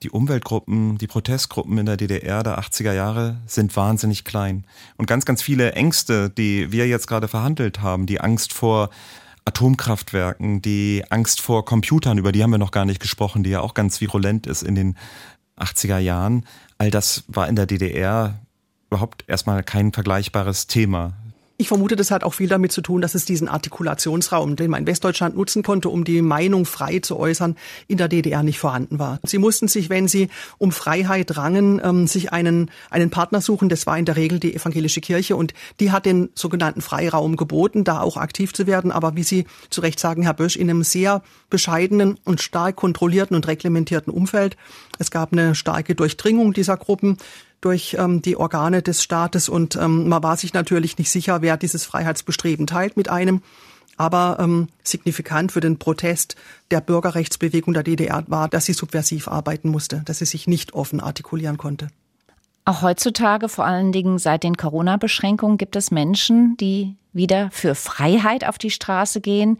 [0.03, 4.65] die Umweltgruppen, die Protestgruppen in der DDR der 80er Jahre sind wahnsinnig klein.
[4.97, 8.89] Und ganz, ganz viele Ängste, die wir jetzt gerade verhandelt haben, die Angst vor
[9.45, 13.62] Atomkraftwerken, die Angst vor Computern, über die haben wir noch gar nicht gesprochen, die ja
[13.62, 14.95] auch ganz virulent ist in den
[15.57, 16.45] 80er Jahren,
[16.77, 18.39] all das war in der DDR
[18.89, 21.13] überhaupt erstmal kein vergleichbares Thema.
[21.62, 24.84] Ich vermute, das hat auch viel damit zu tun, dass es diesen Artikulationsraum, den man
[24.84, 27.58] in Westdeutschland nutzen konnte, um die Meinung frei zu äußern,
[27.89, 29.19] in der DDR nicht vorhanden war.
[29.26, 33.67] Sie mussten sich, wenn sie um Freiheit rangen, ähm, sich einen, einen Partner suchen.
[33.67, 37.84] Das war in der Regel die evangelische Kirche und die hat den sogenannten Freiraum geboten,
[37.84, 38.93] da auch aktiv zu werden.
[38.93, 43.36] Aber wie Sie zu Recht sagen, Herr Bösch, in einem sehr bescheidenen und stark kontrollierten
[43.36, 44.56] und reglementierten Umfeld.
[44.98, 47.17] Es gab eine starke Durchdringung dieser Gruppen
[47.62, 51.58] durch ähm, die Organe des Staates und ähm, man war sich natürlich nicht sicher, wer
[51.58, 53.41] dieses Freiheitsbestreben teilt mit einem.
[53.98, 56.38] Aber ähm, signifikant für den Protest
[56.72, 61.02] der Bürgerrechtsbewegung der DDR war, dass sie subversiv arbeiten musste, dass sie sich nicht offen
[61.02, 61.89] artikulieren konnte.
[62.63, 68.48] Auch heutzutage, vor allen Dingen seit den Corona-Beschränkungen, gibt es Menschen, die wieder für Freiheit
[68.48, 69.58] auf die Straße gehen.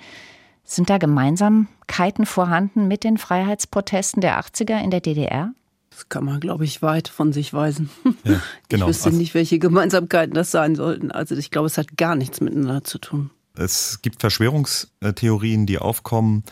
[0.64, 5.52] Sind da Gemeinsamkeiten vorhanden mit den Freiheitsprotesten der 80er in der DDR?
[6.00, 7.90] Das kann man, glaube ich, weit von sich weisen.
[8.24, 8.86] Ja, genau.
[8.86, 11.12] Ich wüsste nicht, welche Gemeinsamkeiten das sein sollten.
[11.12, 13.32] Also ich glaube, es hat gar nichts miteinander zu tun.
[13.56, 16.44] Es gibt Verschwörungstheorien, die aufkommen,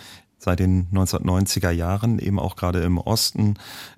[0.48, 3.56] seit den 1990er Jahren, eben auch gerade im Osten,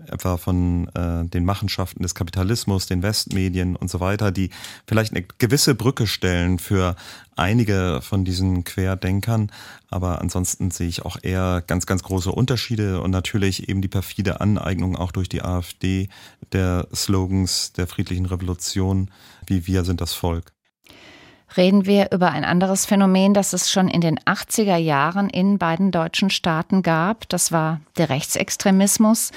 [0.08, 4.50] etwa von äh, den Machenschaften des Kapitalismus, den Westmedien und so weiter, die
[4.88, 6.96] vielleicht eine gewisse Brücke stellen für
[7.36, 9.52] einige von diesen Querdenkern.
[9.92, 14.42] Aber ansonsten sehe ich auch eher ganz, ganz große Unterschiede und natürlich eben die perfide
[14.42, 16.10] Aneignung auch durch die AfD
[16.52, 19.12] der Slogans der friedlichen Revolution,
[19.46, 20.52] wie wir sind das Volk
[21.58, 25.92] reden wir über ein anderes Phänomen, das es schon in den 80er Jahren in beiden
[25.92, 27.28] deutschen Staaten gab.
[27.30, 29.32] Das war der Rechtsextremismus.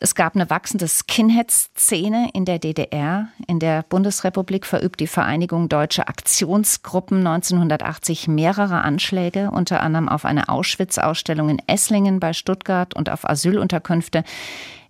[0.00, 3.28] Es gab eine wachsende Skinhead-Szene in der DDR.
[3.46, 10.48] In der Bundesrepublik verübt die Vereinigung Deutsche Aktionsgruppen 1980 mehrere Anschläge, unter anderem auf eine
[10.48, 14.24] Auschwitz-Ausstellung in Esslingen bei Stuttgart und auf Asylunterkünfte.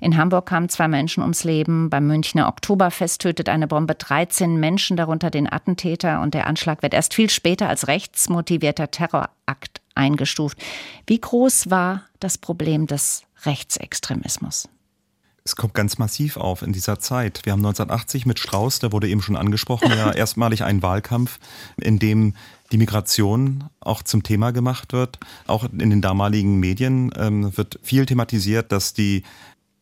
[0.01, 1.90] In Hamburg kamen zwei Menschen ums Leben.
[1.90, 6.23] Beim Münchner Oktoberfest tötet eine Bombe 13 Menschen, darunter den Attentäter.
[6.23, 10.59] Und der Anschlag wird erst viel später als rechtsmotivierter Terrorakt eingestuft.
[11.07, 14.69] Wie groß war das Problem des Rechtsextremismus?
[15.47, 17.43] Es kommt ganz massiv auf in dieser Zeit.
[17.45, 21.39] Wir haben 1980 mit Strauß, der wurde eben schon angesprochen, ja erstmalig einen Wahlkampf,
[21.77, 22.33] in dem
[22.73, 25.19] die Migration auch zum Thema gemacht wird.
[25.47, 29.23] Auch in den damaligen Medien ähm, wird viel thematisiert, dass die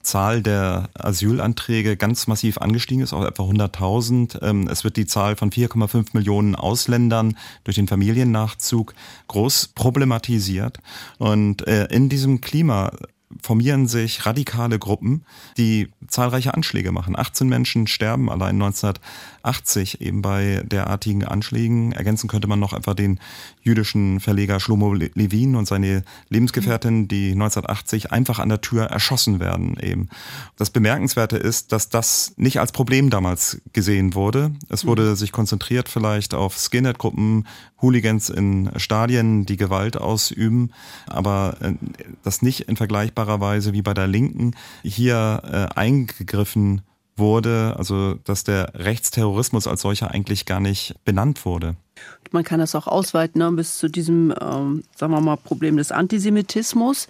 [0.03, 4.43] Zahl der Asylanträge ganz massiv angestiegen ist, auf etwa 100.000.
[4.43, 8.95] Ähm, es wird die Zahl von 4,5 Millionen Ausländern durch den Familiennachzug
[9.29, 10.81] groß problematisiert.
[11.19, 12.91] Und äh, in diesem Klima
[13.41, 15.25] formieren sich radikale Gruppen,
[15.57, 17.17] die zahlreiche Anschläge machen.
[17.17, 18.59] 18 Menschen sterben allein
[19.43, 21.93] 1980 eben bei derartigen Anschlägen.
[21.93, 23.19] Ergänzen könnte man noch etwa den
[23.63, 29.77] jüdischen Verleger Shlomo Levin und seine Lebensgefährtin, die 1980 einfach an der Tür erschossen werden
[29.81, 30.09] eben.
[30.57, 34.53] Das Bemerkenswerte ist, dass das nicht als Problem damals gesehen wurde.
[34.69, 35.17] Es wurde mhm.
[35.17, 37.47] sich konzentriert vielleicht auf Skinhead-Gruppen,
[37.81, 40.71] Hooligans in Stadien, die Gewalt ausüben,
[41.07, 41.73] aber äh,
[42.23, 46.83] das nicht in vergleichbarer Weise wie bei der Linken hier äh, eingegriffen
[47.17, 51.77] wurde, also dass der Rechtsterrorismus als solcher eigentlich gar nicht benannt wurde.
[52.31, 55.93] Man kann das auch ausweiten ne, bis zu diesem, ähm, sagen wir mal, Problem des
[55.93, 57.09] Antisemitismus.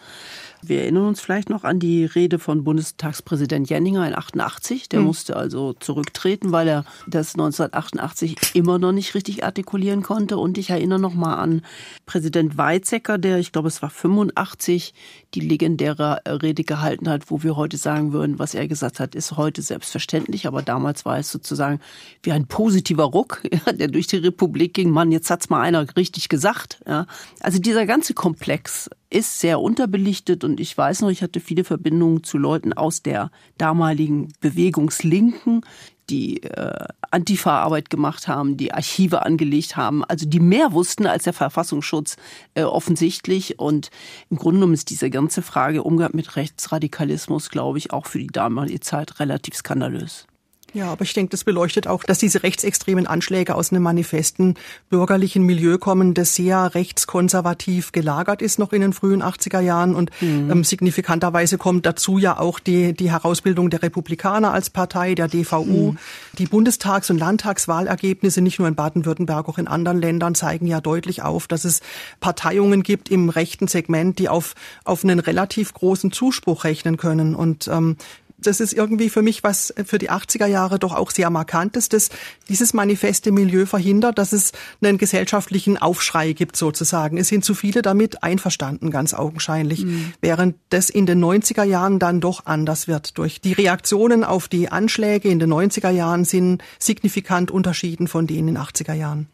[0.65, 4.89] Wir erinnern uns vielleicht noch an die Rede von Bundestagspräsident Jenninger in 88.
[4.89, 5.07] Der mhm.
[5.07, 10.39] musste also zurücktreten, weil er das 1988 immer noch nicht richtig artikulieren konnte.
[10.39, 11.63] Und ich erinnere noch mal an
[12.07, 14.95] Präsident Weizsäcker, der, ich glaube, es war 85,
[15.35, 19.37] die legendäre Rede gehalten hat, wo wir heute sagen würden, was er gesagt hat, ist
[19.37, 20.47] heute selbstverständlich.
[20.47, 21.81] Aber damals war es sozusagen
[22.23, 24.91] wie ein positiver Ruck, ja, der durch die Republik ging.
[24.91, 26.81] Mann, jetzt hat's mal einer richtig gesagt.
[26.87, 27.07] Ja.
[27.41, 32.25] Also dieser ganze Komplex ist sehr unterbelichtet und ich weiß noch, ich hatte viele Verbindungen
[32.25, 35.63] zu Leuten aus der damaligen Bewegungslinken,
[36.11, 41.33] die äh, Antifa-Arbeit gemacht haben, die Archive angelegt haben, also die mehr wussten als der
[41.33, 42.17] Verfassungsschutz
[42.55, 43.59] äh, offensichtlich.
[43.59, 43.91] Und
[44.31, 48.27] im Grunde genommen ist diese ganze Frage Umgang mit Rechtsradikalismus, glaube ich, auch für die
[48.27, 50.27] damalige Zeit relativ skandalös.
[50.75, 54.55] Ja, aber ich denke, das beleuchtet auch, dass diese rechtsextremen Anschläge aus einem manifesten
[54.89, 60.11] bürgerlichen Milieu kommen, das sehr rechtskonservativ gelagert ist noch in den frühen 80er Jahren und
[60.21, 60.51] mhm.
[60.51, 65.93] ähm, signifikanterweise kommt dazu ja auch die, die Herausbildung der Republikaner als Partei, der DVU.
[65.93, 65.99] Mhm.
[66.39, 71.23] Die Bundestags- und Landtagswahlergebnisse nicht nur in Baden-Württemberg, auch in anderen Ländern zeigen ja deutlich
[71.23, 71.81] auf, dass es
[72.21, 74.55] Parteiungen gibt im rechten Segment, die auf,
[74.85, 77.35] auf einen relativ großen Zuspruch rechnen können.
[77.35, 77.97] Und ähm,
[78.43, 82.11] das ist irgendwie für mich was für die 80er Jahre doch auch sehr markantes, dass
[82.49, 84.53] dieses manifeste Milieu verhindert, dass es
[84.83, 87.17] einen gesellschaftlichen Aufschrei gibt sozusagen.
[87.17, 90.13] Es sind zu viele damit einverstanden, ganz augenscheinlich, mhm.
[90.21, 93.19] während das in den 90er Jahren dann doch anders wird.
[93.19, 98.49] Durch die Reaktionen auf die Anschläge in den 90er Jahren sind signifikant unterschieden von denen
[98.49, 99.29] in den 80er Jahren.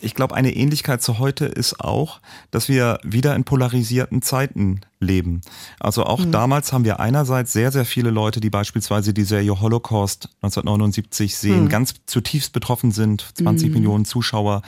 [0.00, 5.40] Ich glaube, eine Ähnlichkeit zu heute ist auch, dass wir wieder in polarisierten Zeiten leben.
[5.80, 6.32] Also auch mhm.
[6.32, 11.64] damals haben wir einerseits sehr, sehr viele Leute, die beispielsweise die Serie Holocaust 1979 sehen,
[11.64, 11.68] mhm.
[11.68, 13.74] ganz zutiefst betroffen sind, 20 mhm.
[13.74, 14.62] Millionen Zuschauer.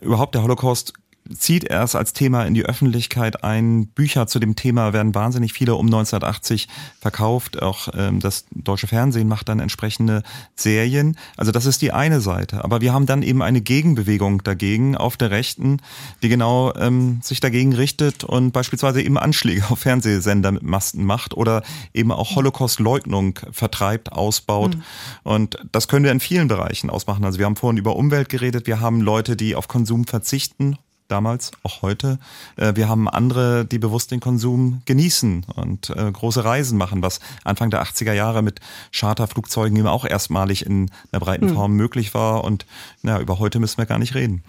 [0.00, 0.92] Überhaupt der Holocaust
[1.30, 3.86] zieht erst als Thema in die Öffentlichkeit ein.
[3.86, 6.68] Bücher zu dem Thema werden wahnsinnig viele um 1980
[7.00, 7.62] verkauft.
[7.62, 10.22] Auch ähm, das deutsche Fernsehen macht dann entsprechende
[10.56, 11.16] Serien.
[11.36, 12.64] Also das ist die eine Seite.
[12.64, 15.78] Aber wir haben dann eben eine Gegenbewegung dagegen auf der Rechten,
[16.22, 21.34] die genau ähm, sich dagegen richtet und beispielsweise eben Anschläge auf Fernsehsender mit Masten macht
[21.34, 21.62] oder
[21.94, 24.76] eben auch Holocaust-Leugnung vertreibt, ausbaut.
[24.76, 24.82] Mhm.
[25.22, 27.24] Und das können wir in vielen Bereichen ausmachen.
[27.24, 28.66] Also wir haben vorhin über Umwelt geredet.
[28.66, 30.76] Wir haben Leute, die auf Konsum verzichten
[31.12, 32.18] damals, auch heute.
[32.56, 37.20] Äh, wir haben andere, die bewusst den Konsum genießen und äh, große Reisen machen, was
[37.44, 38.60] Anfang der 80er Jahre mit
[38.92, 41.54] Charterflugzeugen eben auch erstmalig in einer breiten hm.
[41.54, 42.44] Form möglich war.
[42.44, 42.66] Und
[43.02, 44.42] na, über heute müssen wir gar nicht reden.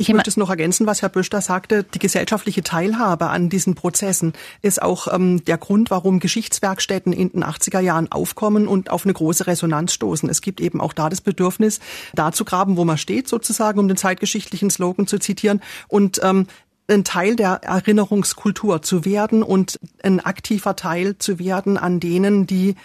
[0.00, 1.82] Ich möchte es noch ergänzen, was Herr Bösch da sagte.
[1.82, 4.32] Die gesellschaftliche Teilhabe an diesen Prozessen
[4.62, 9.12] ist auch ähm, der Grund, warum Geschichtswerkstätten in den 80er Jahren aufkommen und auf eine
[9.12, 10.28] große Resonanz stoßen.
[10.28, 11.80] Es gibt eben auch da das Bedürfnis,
[12.14, 15.60] da zu graben, wo man steht, sozusagen, um den zeitgeschichtlichen Slogan zu zitieren.
[15.88, 16.46] Und ähm,
[16.86, 22.76] ein Teil der Erinnerungskultur zu werden und ein aktiver Teil zu werden an denen, die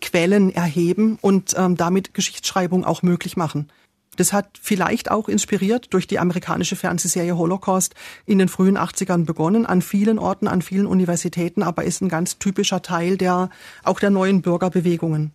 [0.00, 3.68] Quellen erheben und ähm, damit Geschichtsschreibung auch möglich machen.
[4.16, 7.94] Das hat vielleicht auch inspiriert durch die amerikanische Fernsehserie Holocaust
[8.26, 12.38] in den frühen 80ern begonnen, an vielen Orten, an vielen Universitäten, aber ist ein ganz
[12.38, 13.48] typischer Teil der,
[13.84, 15.32] auch der neuen Bürgerbewegungen.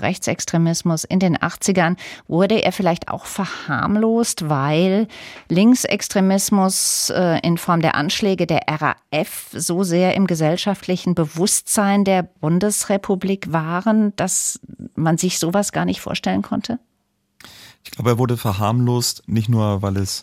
[0.00, 5.08] Rechtsextremismus in den 80ern wurde er vielleicht auch verharmlost, weil
[5.48, 13.52] Linksextremismus äh, in Form der Anschläge der RAF so sehr im gesellschaftlichen Bewusstsein der Bundesrepublik
[13.52, 14.60] waren, dass
[14.94, 16.78] man sich sowas gar nicht vorstellen konnte?
[17.88, 20.22] Ich glaube, er wurde verharmlost, nicht nur, weil es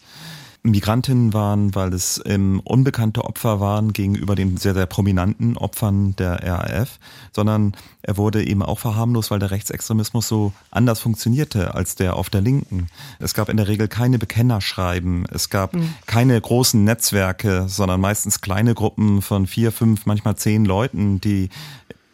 [0.62, 6.43] Migrantinnen waren, weil es ähm, unbekannte Opfer waren gegenüber den sehr, sehr prominenten Opfern der
[6.43, 6.99] RAF,
[7.34, 7.73] sondern
[8.04, 12.41] er wurde eben auch verharmlost, weil der Rechtsextremismus so anders funktionierte als der auf der
[12.41, 12.88] Linken.
[13.19, 15.93] Es gab in der Regel keine Bekennerschreiben, es gab mhm.
[16.06, 21.49] keine großen Netzwerke, sondern meistens kleine Gruppen von vier, fünf, manchmal zehn Leuten, die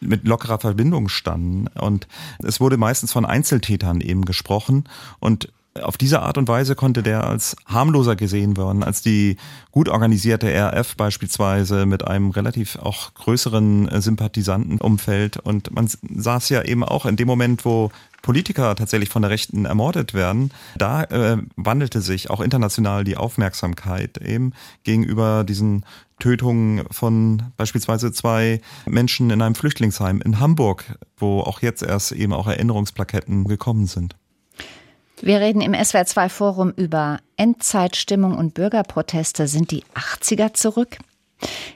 [0.02, 1.68] mit lockerer Verbindung standen.
[1.68, 2.06] Und
[2.40, 4.84] es wurde meistens von Einzeltätern eben gesprochen.
[5.18, 9.36] Und auf diese Art und Weise konnte der als harmloser gesehen werden als die
[9.70, 15.38] gut organisierte RF beispielsweise mit einem relativ auch größeren äh, Sympathisantenumfeld.
[15.38, 19.64] Und man saß ja eben auch in dem Moment, wo Politiker tatsächlich von der Rechten
[19.64, 24.52] ermordet werden, da äh, wandelte sich auch international die Aufmerksamkeit eben
[24.84, 25.84] gegenüber diesen
[26.20, 30.84] Tötungen von beispielsweise zwei Menschen in einem Flüchtlingsheim in Hamburg,
[31.16, 34.14] wo auch jetzt erst eben auch Erinnerungsplaketten gekommen sind.
[35.24, 39.46] Wir reden im SWR2 Forum über Endzeitstimmung und Bürgerproteste.
[39.46, 40.98] Sind die 80er zurück?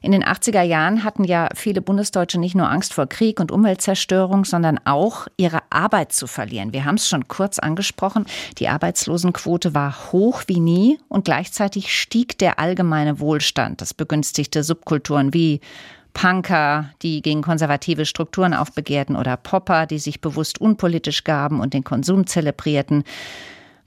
[0.02, 4.44] In den 80er Jahren hatten ja viele Bundesdeutsche nicht nur Angst vor Krieg und Umweltzerstörung,
[4.44, 6.72] sondern auch ihre Arbeit zu verlieren.
[6.72, 8.26] Wir haben es schon kurz angesprochen.
[8.58, 13.80] Die Arbeitslosenquote war hoch wie nie und gleichzeitig stieg der allgemeine Wohlstand.
[13.80, 15.60] Das begünstigte Subkulturen wie
[16.16, 21.84] Punker, die gegen konservative Strukturen aufbegehrten oder Popper, die sich bewusst unpolitisch gaben und den
[21.84, 23.04] Konsum zelebrierten.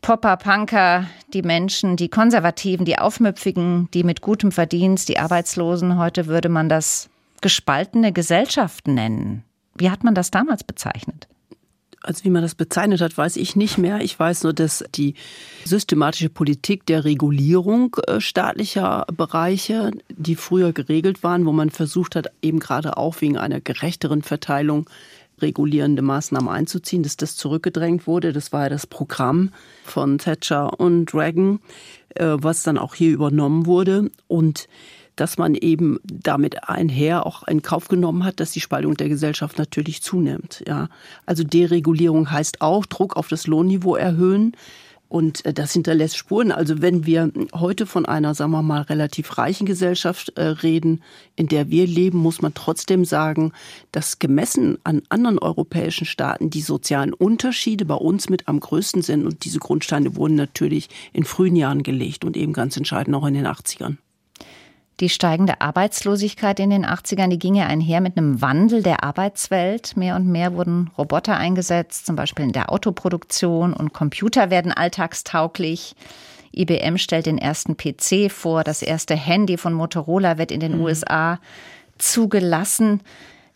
[0.04, 5.98] Popper, Punker, die Menschen, die Konservativen, die Aufmüpfigen, die mit gutem Verdienst, die Arbeitslosen.
[5.98, 7.10] Heute würde man das
[7.42, 9.44] gespaltene Gesellschaft nennen.
[9.74, 11.28] Wie hat man das damals bezeichnet?
[12.02, 14.02] Also wie man das bezeichnet hat, weiß ich nicht mehr.
[14.02, 15.16] Ich weiß nur, dass die
[15.66, 22.28] systematische Politik der Regulierung äh, staatlicher Bereiche, die früher geregelt waren, wo man versucht hat,
[22.42, 24.90] eben gerade auch wegen einer gerechteren Verteilung
[25.42, 28.34] regulierende Maßnahmen einzuziehen, dass das zurückgedrängt wurde.
[28.34, 29.52] Das war ja das Programm
[29.84, 31.60] von Thatcher und Reagan,
[32.16, 34.10] äh, was dann auch hier übernommen wurde.
[34.28, 34.68] Und
[35.20, 39.58] dass man eben damit einher auch in Kauf genommen hat, dass die Spaltung der Gesellschaft
[39.58, 40.64] natürlich zunimmt.
[40.66, 40.88] Ja,
[41.26, 44.54] also Deregulierung heißt auch Druck auf das Lohnniveau erhöhen.
[45.10, 46.52] Und äh, das hinterlässt Spuren.
[46.52, 51.02] Also wenn wir heute von einer, sagen wir mal, relativ reichen Gesellschaft äh, reden,
[51.36, 53.52] in der wir leben, muss man trotzdem sagen,
[53.92, 59.26] dass gemessen an anderen europäischen Staaten die sozialen Unterschiede bei uns mit am größten sind.
[59.26, 63.34] Und diese Grundsteine wurden natürlich in frühen Jahren gelegt und eben ganz entscheidend auch in
[63.34, 63.98] den 80ern.
[65.00, 69.96] Die steigende Arbeitslosigkeit in den 80ern, die ging ja einher mit einem Wandel der Arbeitswelt.
[69.96, 75.96] Mehr und mehr wurden Roboter eingesetzt, zum Beispiel in der Autoproduktion und Computer werden alltagstauglich.
[76.54, 80.84] IBM stellt den ersten PC vor, das erste Handy von Motorola wird in den mhm.
[80.84, 81.40] USA
[81.98, 83.02] zugelassen.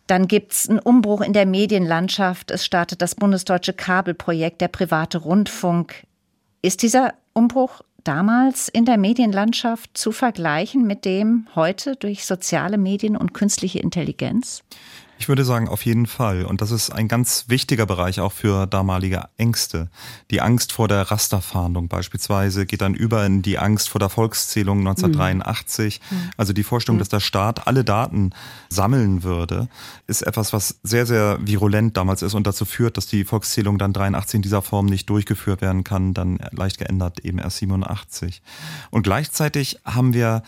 [0.06, 2.50] Dann gibt's einen Umbruch in der Medienlandschaft.
[2.50, 6.06] Es startet das bundesdeutsche Kabelprojekt, der private Rundfunk.
[6.62, 13.16] Ist dieser Umbruch damals in der Medienlandschaft zu vergleichen mit dem heute durch soziale Medien
[13.16, 14.62] und künstliche Intelligenz?
[15.18, 16.44] Ich würde sagen, auf jeden Fall.
[16.44, 19.88] Und das ist ein ganz wichtiger Bereich auch für damalige Ängste.
[20.30, 24.80] Die Angst vor der Rasterfahndung beispielsweise geht dann über in die Angst vor der Volkszählung
[24.80, 26.00] 1983.
[26.10, 26.30] Mhm.
[26.36, 27.00] Also die Vorstellung, mhm.
[27.00, 28.30] dass der Staat alle Daten
[28.68, 29.68] sammeln würde,
[30.06, 33.92] ist etwas, was sehr, sehr virulent damals ist und dazu führt, dass die Volkszählung dann
[33.92, 38.42] 83 in dieser Form nicht durchgeführt werden kann, dann leicht geändert eben erst 87.
[38.90, 40.42] Und gleichzeitig haben wir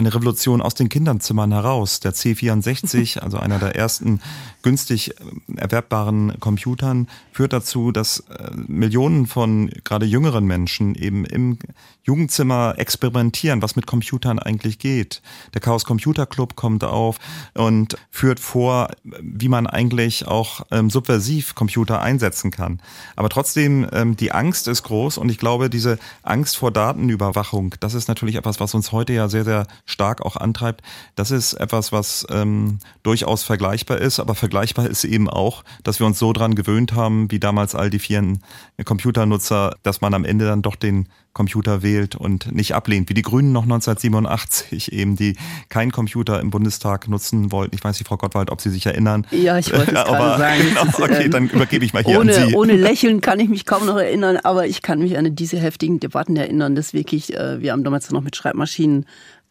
[0.00, 2.00] eine Revolution aus den Kinderzimmern heraus.
[2.00, 4.20] Der C64, also einer der ersten
[4.62, 5.14] günstig äh,
[5.56, 11.58] erwerbbaren Computern, führt dazu, dass äh, Millionen von gerade jüngeren Menschen eben im
[12.02, 15.22] Jugendzimmer experimentieren, was mit Computern eigentlich geht.
[15.54, 17.18] Der Chaos Computer Club kommt auf
[17.54, 18.88] und führt vor,
[19.20, 22.80] wie man eigentlich auch ähm, subversiv Computer einsetzen kann.
[23.16, 27.94] Aber trotzdem, ähm, die Angst ist groß und ich glaube, diese Angst vor Datenüberwachung, das
[27.94, 30.82] ist natürlich etwas, was uns heute ja sehr, sehr stark auch antreibt.
[31.16, 34.49] Das ist etwas, was ähm, durchaus vergleichbar ist, aber vergleichbar
[34.88, 38.42] ist eben auch, dass wir uns so dran gewöhnt haben, wie damals all die vielen
[38.84, 43.22] Computernutzer, dass man am Ende dann doch den Computer wählt und nicht ablehnt, wie die
[43.22, 45.36] Grünen noch 1987 eben, die
[45.68, 47.74] keinen Computer im Bundestag nutzen wollten.
[47.76, 49.26] Ich weiß nicht, Frau Gottwald, ob Sie sich erinnern.
[49.30, 50.60] Ja, ich wollte es gerade sagen.
[50.70, 52.54] Genau, okay, dann übergebe ich mal hier ohne, an Sie.
[52.54, 56.00] Ohne Lächeln kann ich mich kaum noch erinnern, aber ich kann mich an diese heftigen
[56.00, 59.06] Debatten erinnern, dass wirklich, äh, wir haben damals noch mit Schreibmaschinen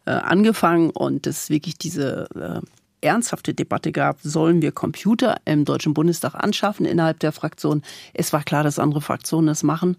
[0.05, 2.65] äh, angefangen und dass wirklich diese äh,
[3.01, 7.81] ernsthafte Debatte gab, sollen wir Computer im Deutschen Bundestag anschaffen innerhalb der Fraktion.
[8.13, 9.97] Es war klar, dass andere Fraktionen das machen.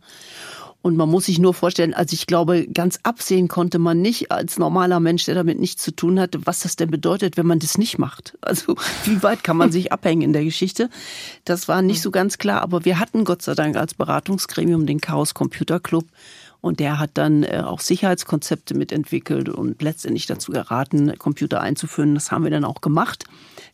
[0.82, 4.58] Und man muss sich nur vorstellen, also ich glaube, ganz absehen konnte man nicht als
[4.58, 7.76] normaler Mensch, der damit nichts zu tun hatte, was das denn bedeutet, wenn man das
[7.76, 8.38] nicht macht.
[8.40, 10.88] Also wie weit kann man sich abhängen in der Geschichte?
[11.44, 15.02] Das war nicht so ganz klar, aber wir hatten Gott sei Dank als Beratungsgremium den
[15.02, 16.06] Chaos Computer Club
[16.60, 22.14] und der hat dann äh, auch Sicherheitskonzepte mitentwickelt und letztendlich dazu geraten, Computer einzuführen.
[22.14, 23.24] Das haben wir dann auch gemacht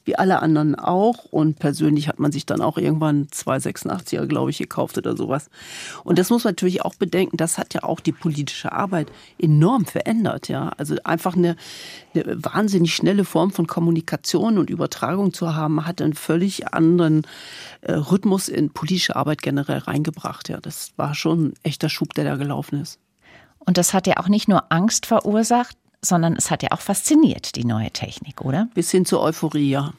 [0.07, 1.25] wie alle anderen auch.
[1.25, 5.51] Und persönlich hat man sich dann auch irgendwann 286er, glaube ich, gekauft oder sowas.
[6.05, 7.37] Und das muss man natürlich auch bedenken.
[7.37, 10.49] Das hat ja auch die politische Arbeit enorm verändert.
[10.49, 11.57] Ja, also einfach eine,
[12.15, 17.27] eine wahnsinnig schnelle Form von Kommunikation und Übertragung zu haben, hat einen völlig anderen
[17.83, 20.49] äh, Rhythmus in politische Arbeit generell reingebracht.
[20.49, 22.76] Ja, das war schon ein echter Schub, der da gelaufen ist.
[23.67, 27.57] Und das hat ja auch nicht nur Angst verursacht, sondern es hat ja auch fasziniert,
[27.57, 28.69] die neue Technik, oder?
[28.75, 29.93] Bis hin zur Euphorie, ja.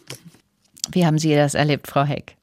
[0.90, 2.38] Wie haben Sie das erlebt, Frau Heck?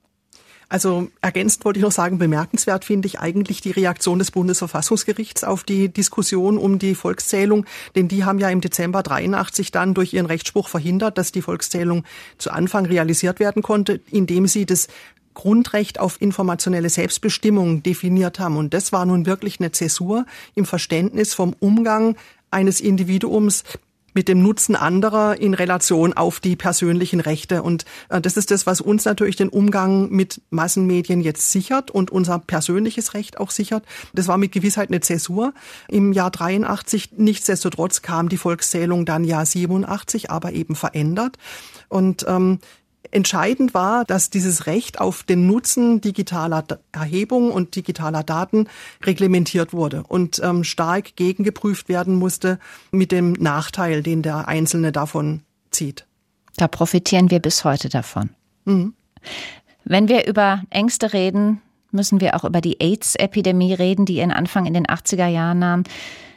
[0.68, 5.62] Also ergänzend wollte ich noch sagen, bemerkenswert finde ich eigentlich die Reaktion des Bundesverfassungsgerichts auf
[5.62, 10.26] die Diskussion um die Volkszählung, denn die haben ja im Dezember 83 dann durch ihren
[10.26, 12.04] Rechtsspruch verhindert, dass die Volkszählung
[12.38, 14.88] zu Anfang realisiert werden konnte, indem sie das
[15.34, 18.56] Grundrecht auf informationelle Selbstbestimmung definiert haben.
[18.56, 22.16] Und das war nun wirklich eine Zäsur im Verständnis vom Umgang
[22.50, 23.64] eines Individuums
[24.14, 27.62] mit dem Nutzen anderer in Relation auf die persönlichen Rechte.
[27.62, 32.10] Und äh, das ist das, was uns natürlich den Umgang mit Massenmedien jetzt sichert und
[32.10, 33.84] unser persönliches Recht auch sichert.
[34.14, 35.52] Das war mit Gewissheit eine Zäsur
[35.88, 37.10] im Jahr 83.
[37.16, 41.36] Nichtsdestotrotz kam die Volkszählung dann Jahr 87, aber eben verändert.
[41.88, 42.60] Und ähm,
[43.10, 48.68] Entscheidend war, dass dieses Recht auf den Nutzen digitaler Erhebung und digitaler Daten
[49.02, 52.58] reglementiert wurde und ähm, stark gegengeprüft werden musste
[52.90, 56.06] mit dem Nachteil, den der Einzelne davon zieht.
[56.56, 58.30] Da profitieren wir bis heute davon.
[58.64, 58.94] Mhm.
[59.84, 64.66] Wenn wir über Ängste reden, müssen wir auch über die AIDS-Epidemie reden, die ihren Anfang
[64.66, 65.84] in den 80er Jahren nahm.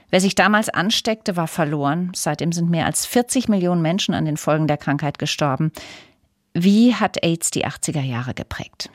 [0.09, 2.11] Wer sich damals ansteckte, war verloren.
[2.15, 5.71] Seitdem sind mehr als 40 Millionen Menschen an den Folgen der Krankheit gestorben.
[6.53, 8.89] Wie hat AIDS die 80er Jahre geprägt?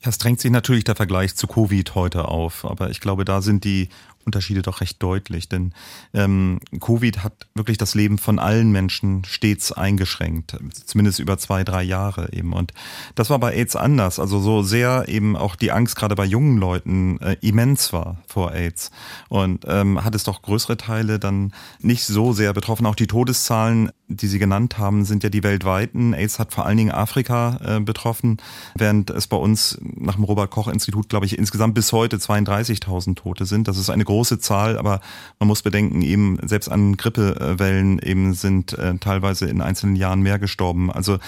[0.00, 3.40] Ja, es drängt sich natürlich der Vergleich zu Covid heute auf, aber ich glaube, da
[3.40, 3.88] sind die
[4.24, 5.72] Unterschiede doch recht deutlich, denn
[6.14, 10.56] ähm, Covid hat wirklich das Leben von allen Menschen stets eingeschränkt,
[10.86, 12.52] zumindest über zwei, drei Jahre eben.
[12.52, 12.72] Und
[13.14, 16.58] das war bei AIDS anders, also so sehr eben auch die Angst gerade bei jungen
[16.58, 18.90] Leuten äh, immens war vor AIDS
[19.28, 22.86] und ähm, hat es doch größere Teile dann nicht so sehr betroffen.
[22.86, 26.14] Auch die Todeszahlen, die Sie genannt haben, sind ja die weltweiten.
[26.14, 28.38] AIDS hat vor allen Dingen Afrika äh, betroffen,
[28.74, 33.16] während es bei uns nach dem Robert Koch Institut, glaube ich, insgesamt bis heute 32.000
[33.16, 33.68] Tote sind.
[33.68, 35.00] Das ist eine große Zahl, aber
[35.38, 40.38] man muss bedenken, eben selbst an Grippewellen eben sind äh, teilweise in einzelnen Jahren mehr
[40.38, 40.92] gestorben.
[40.92, 41.18] Also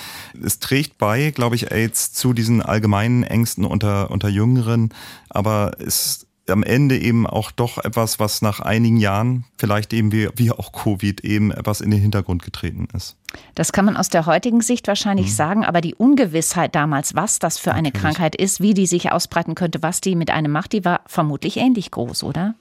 [0.44, 4.92] es trägt bei, glaube ich, AIDS zu diesen allgemeinen Ängsten unter, unter Jüngeren,
[5.30, 10.28] aber es am Ende eben auch doch etwas, was nach einigen Jahren, vielleicht eben wie,
[10.36, 13.16] wie auch Covid, eben etwas in den Hintergrund getreten ist.
[13.54, 15.32] Das kann man aus der heutigen Sicht wahrscheinlich mhm.
[15.32, 19.54] sagen, aber die Ungewissheit damals, was das für eine Krankheit ist, wie die sich ausbreiten
[19.54, 22.54] könnte, was die mit einem macht, die war vermutlich ähnlich groß, oder?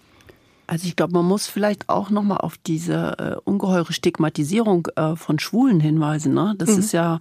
[0.67, 5.39] Also ich glaube, man muss vielleicht auch nochmal auf diese äh, ungeheure Stigmatisierung äh, von
[5.39, 6.33] Schwulen hinweisen.
[6.33, 6.55] Ne?
[6.57, 6.79] Das mhm.
[6.79, 7.19] ist ja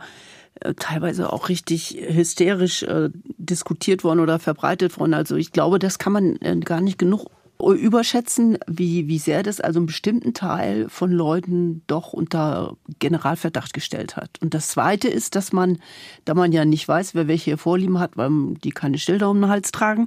[0.61, 5.15] äh, teilweise auch richtig hysterisch äh, diskutiert worden oder verbreitet worden.
[5.15, 7.27] Also ich glaube, das kann man äh, gar nicht genug
[7.71, 14.17] überschätzen, wie, wie sehr das also einen bestimmten Teil von Leuten doch unter Generalverdacht gestellt
[14.17, 14.31] hat.
[14.41, 15.79] Und das Zweite ist, dass man,
[16.25, 18.31] da man ja nicht weiß, wer welche Vorlieben hat, weil
[18.65, 20.07] die keine Schilder um den Hals tragen,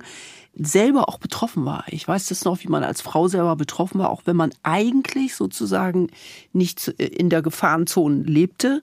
[0.58, 1.84] selber auch betroffen war.
[1.88, 5.36] Ich weiß das noch, wie man als Frau selber betroffen war, auch wenn man eigentlich
[5.36, 6.10] sozusagen
[6.54, 8.82] nicht in der Gefahrenzone lebte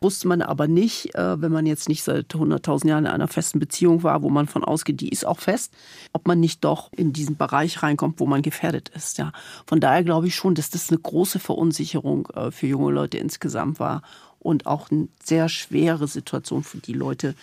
[0.00, 3.58] wusste man aber nicht, äh, wenn man jetzt nicht seit 100.000 Jahren in einer festen
[3.58, 5.72] Beziehung war, wo man von ausgeht, die ist auch fest,
[6.12, 9.18] ob man nicht doch in diesen Bereich reinkommt, wo man gefährdet ist.
[9.18, 9.32] Ja.
[9.66, 13.80] Von daher glaube ich schon, dass das eine große Verunsicherung äh, für junge Leute insgesamt
[13.80, 14.02] war
[14.38, 17.34] und auch eine sehr schwere Situation für die Leute,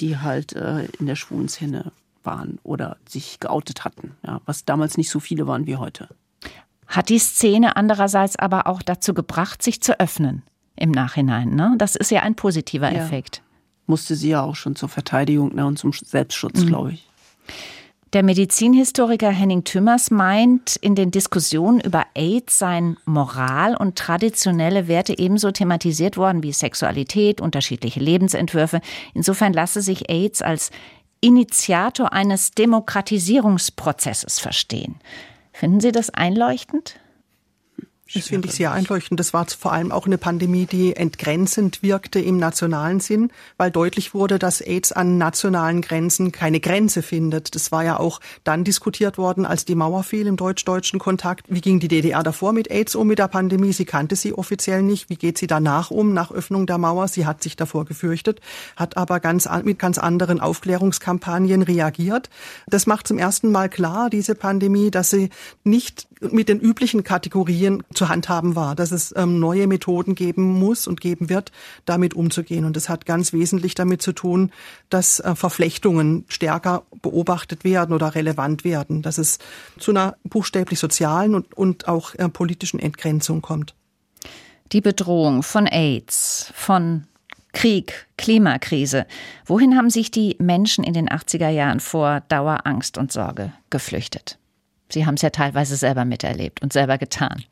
[0.00, 1.92] die halt äh, in der schwulen Szene
[2.26, 6.08] waren oder sich geoutet hatten, ja, was damals nicht so viele waren wie heute.
[6.86, 10.42] Hat die Szene andererseits aber auch dazu gebracht, sich zu öffnen?
[10.76, 11.54] im Nachhinein.
[11.54, 11.74] Ne?
[11.78, 13.02] Das ist ja ein positiver ja.
[13.02, 13.42] Effekt.
[13.86, 16.66] Musste sie ja auch schon zur Verteidigung ne, und zum Selbstschutz, mhm.
[16.66, 17.08] glaube ich.
[18.12, 25.18] Der Medizinhistoriker Henning Tümmers meint, in den Diskussionen über AIDS seien Moral und traditionelle Werte
[25.18, 28.80] ebenso thematisiert worden wie Sexualität, unterschiedliche Lebensentwürfe.
[29.12, 30.70] Insofern lasse sich AIDS als
[31.20, 34.96] Initiator eines Demokratisierungsprozesses verstehen.
[35.52, 37.00] Finden Sie das einleuchtend?
[38.14, 39.18] Das finde ich sehr einleuchtend.
[39.18, 44.14] Das war vor allem auch eine Pandemie, die entgrenzend wirkte im nationalen Sinn, weil deutlich
[44.14, 47.56] wurde, dass AIDS an nationalen Grenzen keine Grenze findet.
[47.56, 51.46] Das war ja auch dann diskutiert worden, als die Mauer fiel im deutsch-deutschen Kontakt.
[51.48, 53.72] Wie ging die DDR davor mit AIDS um mit der Pandemie?
[53.72, 55.10] Sie kannte sie offiziell nicht.
[55.10, 57.08] Wie geht sie danach um, nach Öffnung der Mauer?
[57.08, 58.40] Sie hat sich davor gefürchtet,
[58.76, 62.30] hat aber ganz, mit ganz anderen Aufklärungskampagnen reagiert.
[62.68, 65.30] Das macht zum ersten Mal klar, diese Pandemie, dass sie
[65.64, 70.86] nicht mit den üblichen Kategorien zu handhaben war, dass es ähm, neue Methoden geben muss
[70.86, 71.52] und geben wird,
[71.84, 72.64] damit umzugehen.
[72.64, 74.50] Und das hat ganz wesentlich damit zu tun,
[74.88, 79.38] dass äh, Verflechtungen stärker beobachtet werden oder relevant werden, dass es
[79.78, 83.74] zu einer buchstäblich sozialen und, und auch äh, politischen Entgrenzung kommt.
[84.72, 87.04] Die Bedrohung von AIDS, von
[87.52, 89.06] Krieg, Klimakrise.
[89.44, 94.38] Wohin haben sich die Menschen in den 80er Jahren vor Dauerangst und Sorge geflüchtet?
[94.88, 97.44] Sie haben es ja teilweise selber miterlebt und selber getan.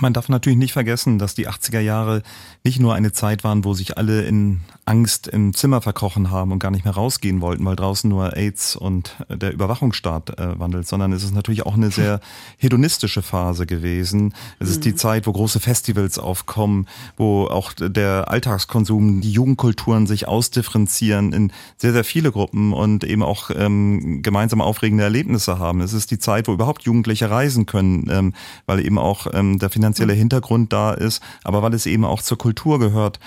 [0.00, 2.22] Man darf natürlich nicht vergessen, dass die 80er Jahre
[2.64, 6.58] nicht nur eine Zeit waren, wo sich alle in Angst im Zimmer verkrochen haben und
[6.58, 11.12] gar nicht mehr rausgehen wollten, weil draußen nur AIDS und der Überwachungsstaat äh, wandelt, sondern
[11.12, 12.20] es ist natürlich auch eine sehr
[12.56, 14.34] hedonistische Phase gewesen.
[14.58, 14.96] Es ist die mhm.
[14.96, 16.88] Zeit, wo große Festivals aufkommen,
[17.18, 23.22] wo auch der Alltagskonsum, die Jugendkulturen sich ausdifferenzieren in sehr, sehr viele Gruppen und eben
[23.22, 25.80] auch ähm, gemeinsam aufregende Erlebnisse haben.
[25.80, 28.34] Es ist die Zeit, wo überhaupt Jugendliche reisen können, ähm,
[28.64, 32.38] weil eben auch ähm, der finanzielle Hintergrund da ist, aber weil es eben auch zur
[32.38, 33.18] Kultur gehört,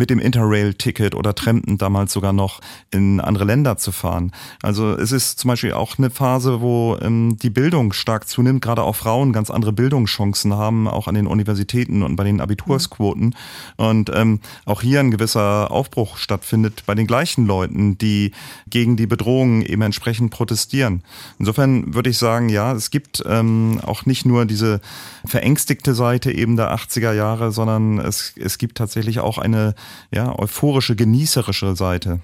[0.00, 4.32] mit dem Interrail-Ticket oder Trampen damals sogar noch in andere Länder zu fahren.
[4.62, 8.82] Also es ist zum Beispiel auch eine Phase, wo ähm, die Bildung stark zunimmt, gerade
[8.82, 13.36] auch Frauen ganz andere Bildungschancen haben, auch an den Universitäten und bei den Abitursquoten.
[13.76, 18.32] Und ähm, auch hier ein gewisser Aufbruch stattfindet bei den gleichen Leuten, die
[18.70, 21.02] gegen die Bedrohungen eben entsprechend protestieren.
[21.38, 24.80] Insofern würde ich sagen, ja, es gibt ähm, auch nicht nur diese
[25.26, 29.74] verängstigte Seite eben der 80er Jahre, sondern es, es gibt tatsächlich auch eine
[30.10, 32.20] ja, euphorische, genießerische Seite.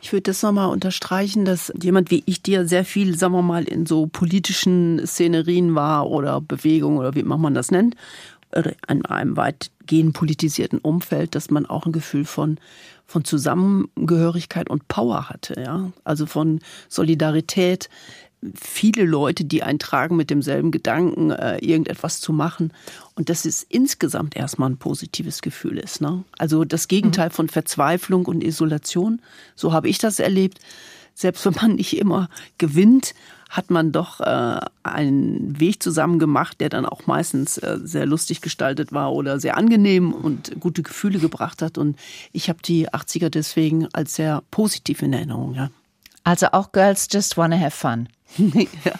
[0.00, 3.64] Ich würde das nochmal unterstreichen, dass jemand wie ich, der sehr viel, sagen wir mal,
[3.64, 7.96] in so politischen Szenerien war oder Bewegungen oder wie man das nennt,
[8.88, 12.58] in einem weitgehend politisierten Umfeld, dass man auch ein Gefühl von,
[13.04, 15.90] von Zusammengehörigkeit und Power hatte, ja.
[16.04, 17.88] Also von Solidarität,
[18.54, 22.72] viele Leute, die einen tragen mit demselben Gedanken, äh, irgendetwas zu machen.
[23.14, 26.00] Und dass es insgesamt erstmal ein positives Gefühl ist.
[26.00, 26.24] Ne?
[26.38, 27.32] Also das Gegenteil mhm.
[27.32, 29.20] von Verzweiflung und Isolation.
[29.54, 30.58] So habe ich das erlebt.
[31.14, 32.28] Selbst wenn man nicht immer
[32.58, 33.14] gewinnt,
[33.48, 38.40] hat man doch äh, einen Weg zusammen gemacht, der dann auch meistens äh, sehr lustig
[38.40, 41.78] gestaltet war oder sehr angenehm und gute Gefühle gebracht hat.
[41.78, 41.96] Und
[42.32, 45.54] ich habe die 80er deswegen als sehr positiv in Erinnerung.
[45.54, 45.70] Ja.
[46.24, 48.08] Also auch Girls Just Wanna Have Fun.
[48.38, 48.92] ja.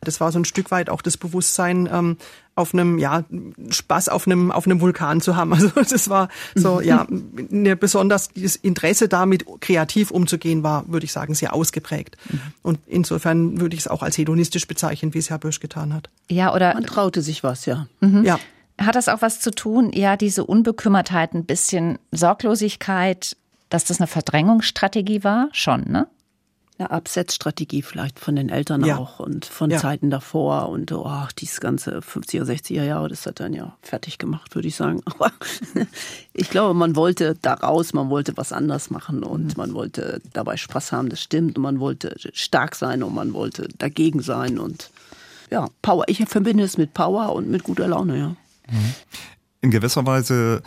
[0.00, 2.16] Das war so ein Stück weit auch das Bewusstsein, ähm,
[2.56, 3.24] auf einem, ja,
[3.68, 5.52] Spaß auf einem, auf einem Vulkan zu haben.
[5.54, 7.06] Also das war so, ja,
[7.50, 12.16] eine besonders, dieses Interesse damit kreativ umzugehen war, würde ich sagen, sehr ausgeprägt.
[12.28, 12.40] Mhm.
[12.62, 16.10] Und insofern würde ich es auch als hedonistisch bezeichnen, wie es Herr Bösch getan hat.
[16.28, 16.74] Ja, oder.
[16.74, 17.86] Man traute sich was, ja.
[18.00, 18.24] Mhm.
[18.24, 18.38] Ja.
[18.78, 23.36] Hat das auch was zu tun, ja, diese Unbekümmertheit, ein bisschen Sorglosigkeit,
[23.68, 25.48] dass das eine Verdrängungsstrategie war?
[25.52, 26.08] Schon, ne?
[26.76, 28.96] Eine Absetzstrategie vielleicht von den Eltern ja.
[28.98, 29.78] auch und von ja.
[29.78, 34.56] Zeiten davor und oh, dieses ganze 50er, 60er Jahre, das hat dann ja fertig gemacht,
[34.56, 35.00] würde ich sagen.
[35.06, 35.30] Aber
[36.32, 39.54] ich glaube, man wollte da raus, man wollte was anders machen und mhm.
[39.56, 43.68] man wollte dabei Spaß haben, das stimmt, und man wollte stark sein und man wollte
[43.78, 44.90] dagegen sein und
[45.50, 46.04] ja, Power.
[46.08, 48.28] Ich verbinde es mit Power und mit guter Laune, ja.
[48.68, 48.94] Mhm.
[49.60, 50.62] In gewisser Weise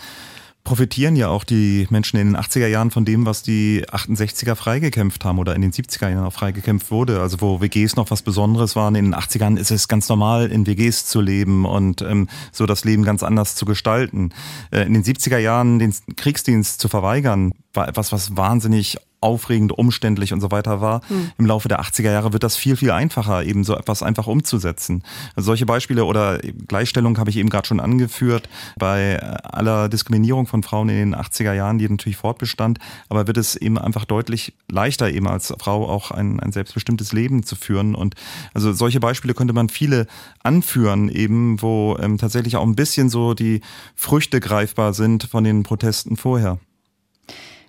[0.68, 5.24] profitieren ja auch die Menschen in den 80er Jahren von dem, was die 68er freigekämpft
[5.24, 7.22] haben oder in den 70er Jahren auch freigekämpft wurde.
[7.22, 8.96] Also wo WGs noch was Besonderes waren.
[8.96, 12.84] In den 80ern ist es ganz normal, in WGs zu leben und ähm, so das
[12.84, 14.32] Leben ganz anders zu gestalten.
[14.70, 18.98] Äh, in den 70er Jahren den Kriegsdienst zu verweigern, war etwas, was wahnsinnig
[19.28, 21.02] aufregend, umständlich und so weiter war.
[21.10, 21.32] Mhm.
[21.38, 25.04] Im Laufe der 80er Jahre wird das viel, viel einfacher, eben so etwas einfach umzusetzen.
[25.36, 28.48] Also solche Beispiele oder Gleichstellung habe ich eben gerade schon angeführt.
[28.78, 33.58] Bei aller Diskriminierung von Frauen in den 80er Jahren, die natürlich fortbestand, aber wird es
[33.58, 37.96] eben einfach deutlich leichter, eben als Frau auch ein, ein selbstbestimmtes Leben zu führen.
[37.96, 38.16] Und
[38.54, 40.08] also solche Beispiele könnte man viele
[40.42, 43.60] anführen, eben, wo ähm, tatsächlich auch ein bisschen so die
[43.96, 46.60] Früchte greifbar sind von den Protesten vorher.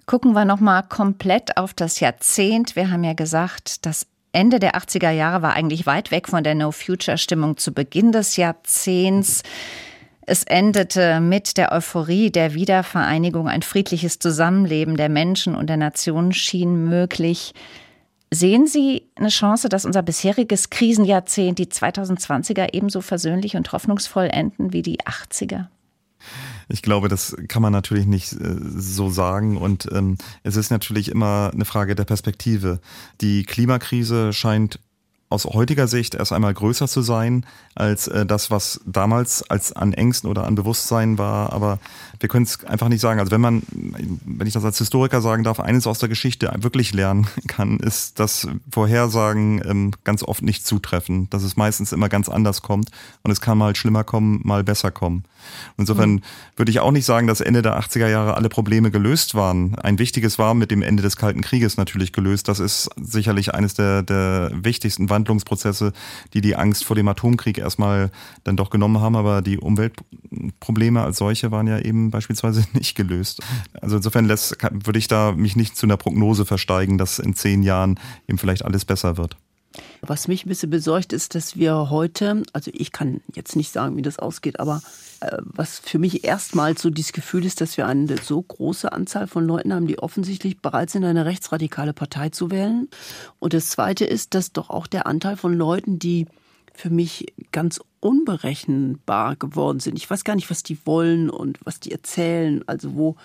[0.09, 2.77] Gucken wir noch mal komplett auf das Jahrzehnt.
[2.77, 6.55] Wir haben ja gesagt, das Ende der 80er Jahre war eigentlich weit weg von der
[6.55, 9.43] No-Future-Stimmung zu Beginn des Jahrzehnts.
[10.23, 13.49] Es endete mit der Euphorie der Wiedervereinigung.
[13.49, 17.53] Ein friedliches Zusammenleben der Menschen und der Nationen schien möglich.
[18.33, 24.73] Sehen Sie eine Chance, dass unser bisheriges Krisenjahrzehnt, die 2020er, ebenso versöhnlich und hoffnungsvoll enden
[24.73, 25.67] wie die 80er?
[26.69, 29.57] Ich glaube, das kann man natürlich nicht äh, so sagen.
[29.57, 32.81] Und ähm, es ist natürlich immer eine Frage der Perspektive.
[33.21, 34.79] Die Klimakrise scheint
[35.31, 37.45] aus heutiger Sicht erst einmal größer zu sein
[37.75, 41.53] als äh, das, was damals als an Ängsten oder an Bewusstsein war.
[41.53, 41.79] Aber
[42.21, 43.21] wir können es einfach nicht sagen.
[43.21, 46.93] Also wenn man, wenn ich das als Historiker sagen darf, eines aus der Geschichte wirklich
[46.93, 52.29] lernen kann, ist, dass Vorhersagen ähm, ganz oft nicht zutreffen, dass es meistens immer ganz
[52.29, 52.91] anders kommt
[53.23, 55.25] und es kann mal schlimmer kommen, mal besser kommen.
[55.77, 56.23] Insofern mhm.
[56.57, 59.77] würde ich auch nicht sagen, dass Ende der 80er Jahre alle Probleme gelöst waren.
[59.77, 62.49] Ein wichtiges war mit dem Ende des Kalten Krieges natürlich gelöst.
[62.49, 65.93] Das ist sicherlich eines der, der wichtigsten Wandlungsprozesse,
[66.35, 68.11] die die Angst vor dem Atomkrieg erstmal
[68.45, 69.17] dann doch genommen haben.
[69.17, 69.59] Aber die
[70.39, 73.41] Umweltprobleme als solche waren ja eben beispielsweise nicht gelöst.
[73.81, 77.63] Also insofern lässt, würde ich da mich nicht zu einer Prognose versteigen, dass in zehn
[77.63, 79.37] Jahren eben vielleicht alles besser wird.
[80.01, 83.97] Was mich ein bisschen besorgt ist, dass wir heute, also ich kann jetzt nicht sagen,
[83.97, 84.81] wie das ausgeht, aber
[85.21, 89.29] äh, was für mich erstmals so dieses Gefühl ist, dass wir eine so große Anzahl
[89.29, 92.89] von Leuten haben, die offensichtlich bereit sind, eine rechtsradikale Partei zu wählen.
[93.39, 96.27] Und das Zweite ist, dass doch auch der Anteil von Leuten, die
[96.79, 99.97] für mich ganz unberechenbar geworden sind.
[99.97, 102.63] Ich weiß gar nicht, was die wollen und was die erzählen.
[102.69, 103.17] Also wo,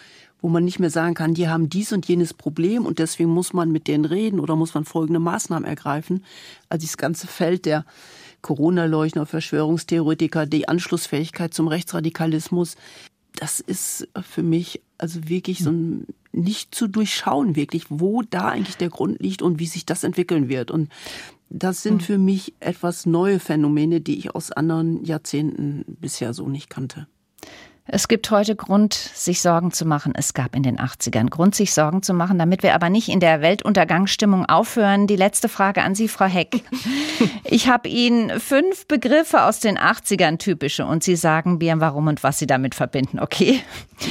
[0.41, 3.53] wo man nicht mehr sagen kann, die haben dies und jenes Problem und deswegen muss
[3.53, 6.25] man mit denen reden oder muss man folgende Maßnahmen ergreifen.
[6.67, 7.85] Also das ganze Feld der
[8.41, 12.75] Corona-Leugner, Verschwörungstheoretiker, die Anschlussfähigkeit zum Rechtsradikalismus,
[13.35, 18.77] das ist für mich also wirklich so ein nicht zu durchschauen, wirklich, wo da eigentlich
[18.77, 20.71] der Grund liegt und wie sich das entwickeln wird.
[20.71, 20.89] Und
[21.53, 22.05] das sind hm.
[22.05, 27.07] für mich etwas neue Phänomene, die ich aus anderen Jahrzehnten bisher so nicht kannte.
[27.85, 30.13] Es gibt heute Grund, sich Sorgen zu machen.
[30.15, 33.19] Es gab in den 80ern Grund, sich Sorgen zu machen, damit wir aber nicht in
[33.19, 35.05] der Weltuntergangsstimmung aufhören.
[35.05, 36.63] Die letzte Frage an Sie, Frau Heck.
[37.45, 42.23] Ich habe Ihnen fünf Begriffe aus den 80ern typische und Sie sagen mir, warum und
[42.23, 43.61] was Sie damit verbinden, okay?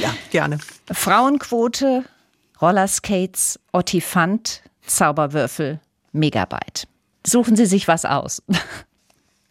[0.01, 0.59] Ja, gerne.
[0.89, 2.05] Frauenquote,
[2.61, 5.81] Rollerskates, Ottifant, Zauberwürfel,
[6.13, 6.87] Megabyte.
[7.25, 8.41] Suchen Sie sich was aus.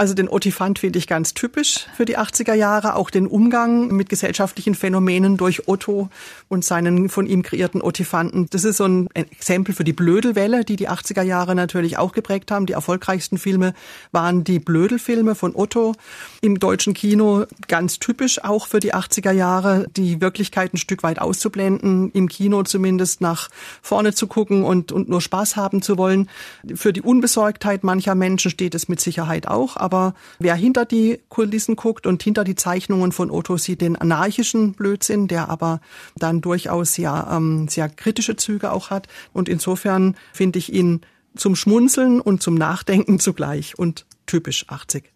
[0.03, 4.09] Also den Ottifant finde ich ganz typisch für die 80er Jahre, auch den Umgang mit
[4.09, 6.09] gesellschaftlichen Phänomenen durch Otto
[6.49, 8.49] und seinen von ihm kreierten Ottifanten.
[8.51, 12.51] Das ist so ein Exempel für die Blödelwelle, die die 80er Jahre natürlich auch geprägt
[12.51, 12.67] haben.
[12.67, 13.75] Die erfolgreichsten Filme
[14.11, 15.95] waren die Blödelfilme von Otto
[16.41, 21.21] im deutschen Kino, ganz typisch auch für die 80er Jahre, die Wirklichkeit ein Stück weit
[21.21, 23.51] auszublenden, im Kino zumindest nach
[23.83, 26.29] vorne zu gucken und, und nur Spaß haben zu wollen.
[26.75, 29.92] Für die Unbesorgtheit mancher Menschen steht es mit Sicherheit auch, aber
[30.39, 35.29] wer hinter die Kulissen guckt und hinter die Zeichnungen von Otto sieht den anarchischen Blödsinn,
[35.29, 35.81] der aber
[36.17, 39.09] dann durchaus ja ähm, sehr kritische Züge auch hat.
[39.33, 41.03] Und insofern finde ich ihn
[41.37, 45.12] zum Schmunzeln und zum Nachdenken zugleich und typisch 80.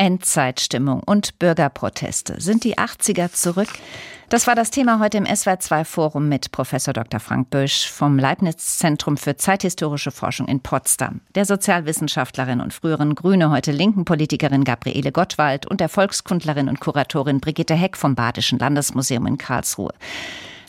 [0.00, 2.40] Endzeitstimmung und Bürgerproteste.
[2.40, 3.68] Sind die 80er zurück?
[4.30, 7.20] Das war das Thema heute im SWR2 Forum mit Professor Dr.
[7.20, 13.50] Frank Bösch vom Leibniz Zentrum für zeithistorische Forschung in Potsdam, der Sozialwissenschaftlerin und früheren Grüne,
[13.50, 19.26] heute linken Politikerin Gabriele Gottwald und der Volkskundlerin und Kuratorin Brigitte Heck vom Badischen Landesmuseum
[19.26, 19.92] in Karlsruhe.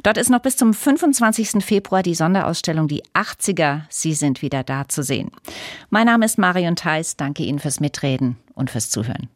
[0.04, 1.64] Dort ist noch bis zum 25.
[1.64, 3.82] Februar die Sonderausstellung Die 80er.
[3.90, 5.32] Sie sind wieder da zu sehen.
[5.90, 7.18] Mein Name ist Marion Theis.
[7.18, 9.30] Danke Ihnen fürs Mitreden und fürs Zuhören.